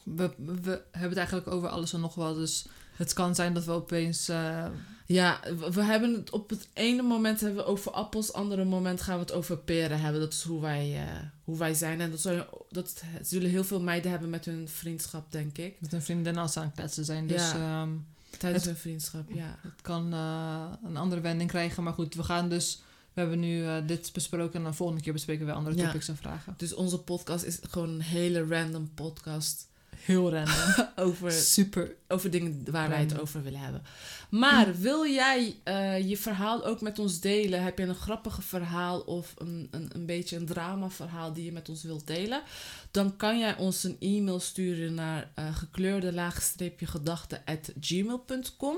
We, 0.02 0.34
we 0.36 0.82
hebben 0.90 1.08
het 1.08 1.18
eigenlijk 1.18 1.46
over 1.46 1.68
alles 1.68 1.92
en 1.92 2.00
nog 2.00 2.14
wat. 2.14 2.34
Dus 2.36 2.66
het 2.96 3.12
kan 3.12 3.34
zijn 3.34 3.54
dat 3.54 3.64
we 3.64 3.72
opeens... 3.72 4.28
eh, 4.28 4.66
ja, 5.06 5.40
we, 5.72 5.82
hebben 5.82 6.14
het 6.14 6.30
op 6.30 6.50
het 6.50 6.68
ene 6.72 7.02
moment 7.02 7.40
hebben 7.40 7.58
we 7.64 7.70
over 7.70 7.90
appels, 7.92 8.32
andere 8.32 8.64
moment 8.64 9.00
gaan 9.02 9.14
we 9.14 9.20
het 9.20 9.32
over 9.32 9.58
peren 9.58 10.00
hebben. 10.00 10.20
Dat 10.20 10.32
is 10.32 10.42
hoe 10.42 10.60
wij, 10.60 10.94
eh, 10.96 11.20
hoe 11.44 11.58
wij 11.58 11.74
zijn. 11.74 12.00
En 12.00 12.10
dat, 12.10 12.20
zullen, 12.20 12.46
dat 12.70 13.02
zullen 13.22 13.50
heel 13.50 13.64
veel 13.64 13.80
meiden 13.80 14.10
hebben 14.10 14.30
met 14.30 14.44
hun 14.44 14.68
vriendschap, 14.68 15.32
denk 15.32 15.58
ik. 15.58 15.76
met 15.80 15.92
een 15.92 16.02
vriendin 16.02 16.36
als 16.38 16.52
ze 16.52 16.58
aan 16.58 16.64
het 16.66 16.74
kletsen 16.74 17.04
zijn. 17.04 17.26
Dus 17.26 17.50
Ja. 17.52 17.80
ehm, 17.82 17.90
Tijdens 18.38 18.64
Het- 18.64 18.72
hun 18.72 18.82
vriendschap, 18.82 19.30
ja. 19.32 19.56
het 19.60 19.80
kan 19.82 20.12
eh, 20.12 20.64
een 20.84 20.96
andere 20.96 21.20
wending 21.20 21.50
krijgen. 21.50 21.82
Maar 21.82 21.92
goed, 21.92 22.14
we 22.14 22.22
gaan 22.22 22.48
dus... 22.48 22.82
We 23.12 23.20
hebben 23.20 23.40
nu 23.40 23.64
eh, 23.66 23.76
dit 23.86 24.10
besproken 24.12 24.60
en 24.64 24.70
de 24.70 24.76
volgende 24.76 25.02
keer 25.02 25.12
bespreken 25.12 25.46
we 25.46 25.52
andere 25.52 25.76
Ja. 25.76 25.84
topics 25.86 26.08
en 26.08 26.16
vragen. 26.16 26.54
Dus 26.56 26.74
onze 26.74 26.98
podcast 26.98 27.44
is 27.44 27.58
gewoon 27.70 27.88
een 27.88 28.00
hele 28.00 28.46
random 28.46 28.90
podcast 28.94 29.68
Heel 30.04 30.30
random. 30.32 30.86
over 31.06 31.32
Super. 31.32 31.94
over 32.08 32.30
dingen 32.30 32.64
waar 32.70 32.88
wij 32.88 33.00
het 33.00 33.20
over 33.20 33.42
willen 33.42 33.60
hebben. 33.60 33.82
Maar 34.28 34.78
wil 34.78 35.06
jij 35.06 35.56
eh, 35.64 36.08
je 36.08 36.16
verhaal 36.16 36.64
ook 36.64 36.80
met 36.80 36.98
ons 36.98 37.20
delen? 37.20 37.62
Heb 37.62 37.78
je 37.78 37.84
een 37.84 37.94
grappige 37.94 38.42
verhaal 38.42 39.00
of 39.00 39.34
een, 39.38 39.68
een, 39.70 39.90
een 39.92 40.06
beetje 40.06 40.36
een 40.36 40.46
drama 40.46 40.90
verhaal 40.90 41.32
die 41.32 41.44
je 41.44 41.52
met 41.52 41.68
ons 41.68 41.82
wilt 41.82 42.06
delen? 42.06 42.42
Dan 42.90 43.16
kan 43.16 43.38
jij 43.38 43.56
ons 43.56 43.84
een 43.84 43.96
e-mail 44.00 44.40
sturen 44.40 44.94
naar 44.94 45.30
eh 45.34 45.56
gekleurde 45.56 46.12
laagstreepje 46.12 46.86
gedachten 46.86 47.42
at 47.44 47.72
gmail.com 47.80 48.76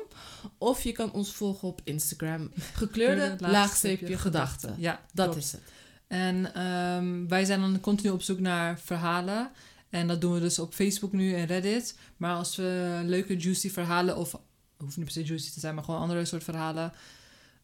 of 0.58 0.82
je 0.82 0.92
kan 0.92 1.12
ons 1.12 1.32
volgen 1.32 1.68
op 1.68 1.80
Instagram 1.84 2.50
gekleurde 2.82 3.34
laagstreepje 3.38 4.18
gedachten. 4.18 4.74
Ja, 4.78 5.00
Dat 5.12 5.26
klopt. 5.26 5.44
is 5.44 5.52
het. 5.52 5.60
En 6.06 6.54
ehm, 6.54 7.26
wij 7.28 7.44
zijn 7.44 7.60
dan 7.60 7.80
continu 7.80 8.10
op 8.10 8.22
zoek 8.22 8.40
naar 8.40 8.78
verhalen. 8.78 9.50
En 9.90 10.06
dat 10.06 10.20
doen 10.20 10.32
we 10.32 10.40
dus 10.40 10.58
op 10.58 10.74
Facebook 10.74 11.12
nu 11.12 11.34
en 11.34 11.46
Reddit. 11.46 11.98
Maar 12.16 12.36
als 12.36 12.56
we 12.56 13.00
leuke 13.04 13.36
juicy 13.36 13.70
verhalen, 13.70 14.16
of 14.16 14.40
hoeft 14.76 14.96
niet 14.96 15.04
per 15.04 15.14
se 15.14 15.24
juicy 15.24 15.52
te 15.52 15.60
zijn, 15.60 15.74
maar 15.74 15.84
gewoon 15.84 16.00
andere 16.00 16.24
soort 16.24 16.44
verhalen 16.44 16.92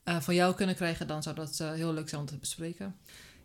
eh, 0.05 0.21
van 0.21 0.35
jou 0.35 0.55
kunnen 0.55 0.75
krijgen, 0.75 1.07
dan 1.07 1.23
zou 1.23 1.35
dat 1.35 1.61
eh, 1.61 1.73
heel 1.73 1.93
leuk 1.93 2.09
zijn 2.09 2.21
om 2.21 2.27
te 2.27 2.37
bespreken. 2.37 2.97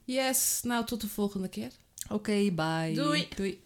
Yes, 0.04 0.60
nou 0.64 0.86
tot 0.86 1.02
de 1.02 1.08
volgende 1.08 1.48
keer. 1.48 1.72
Oké, 2.10 2.52
bye. 2.52 2.94
Doei. 2.94 3.28
Doei. 3.36 3.62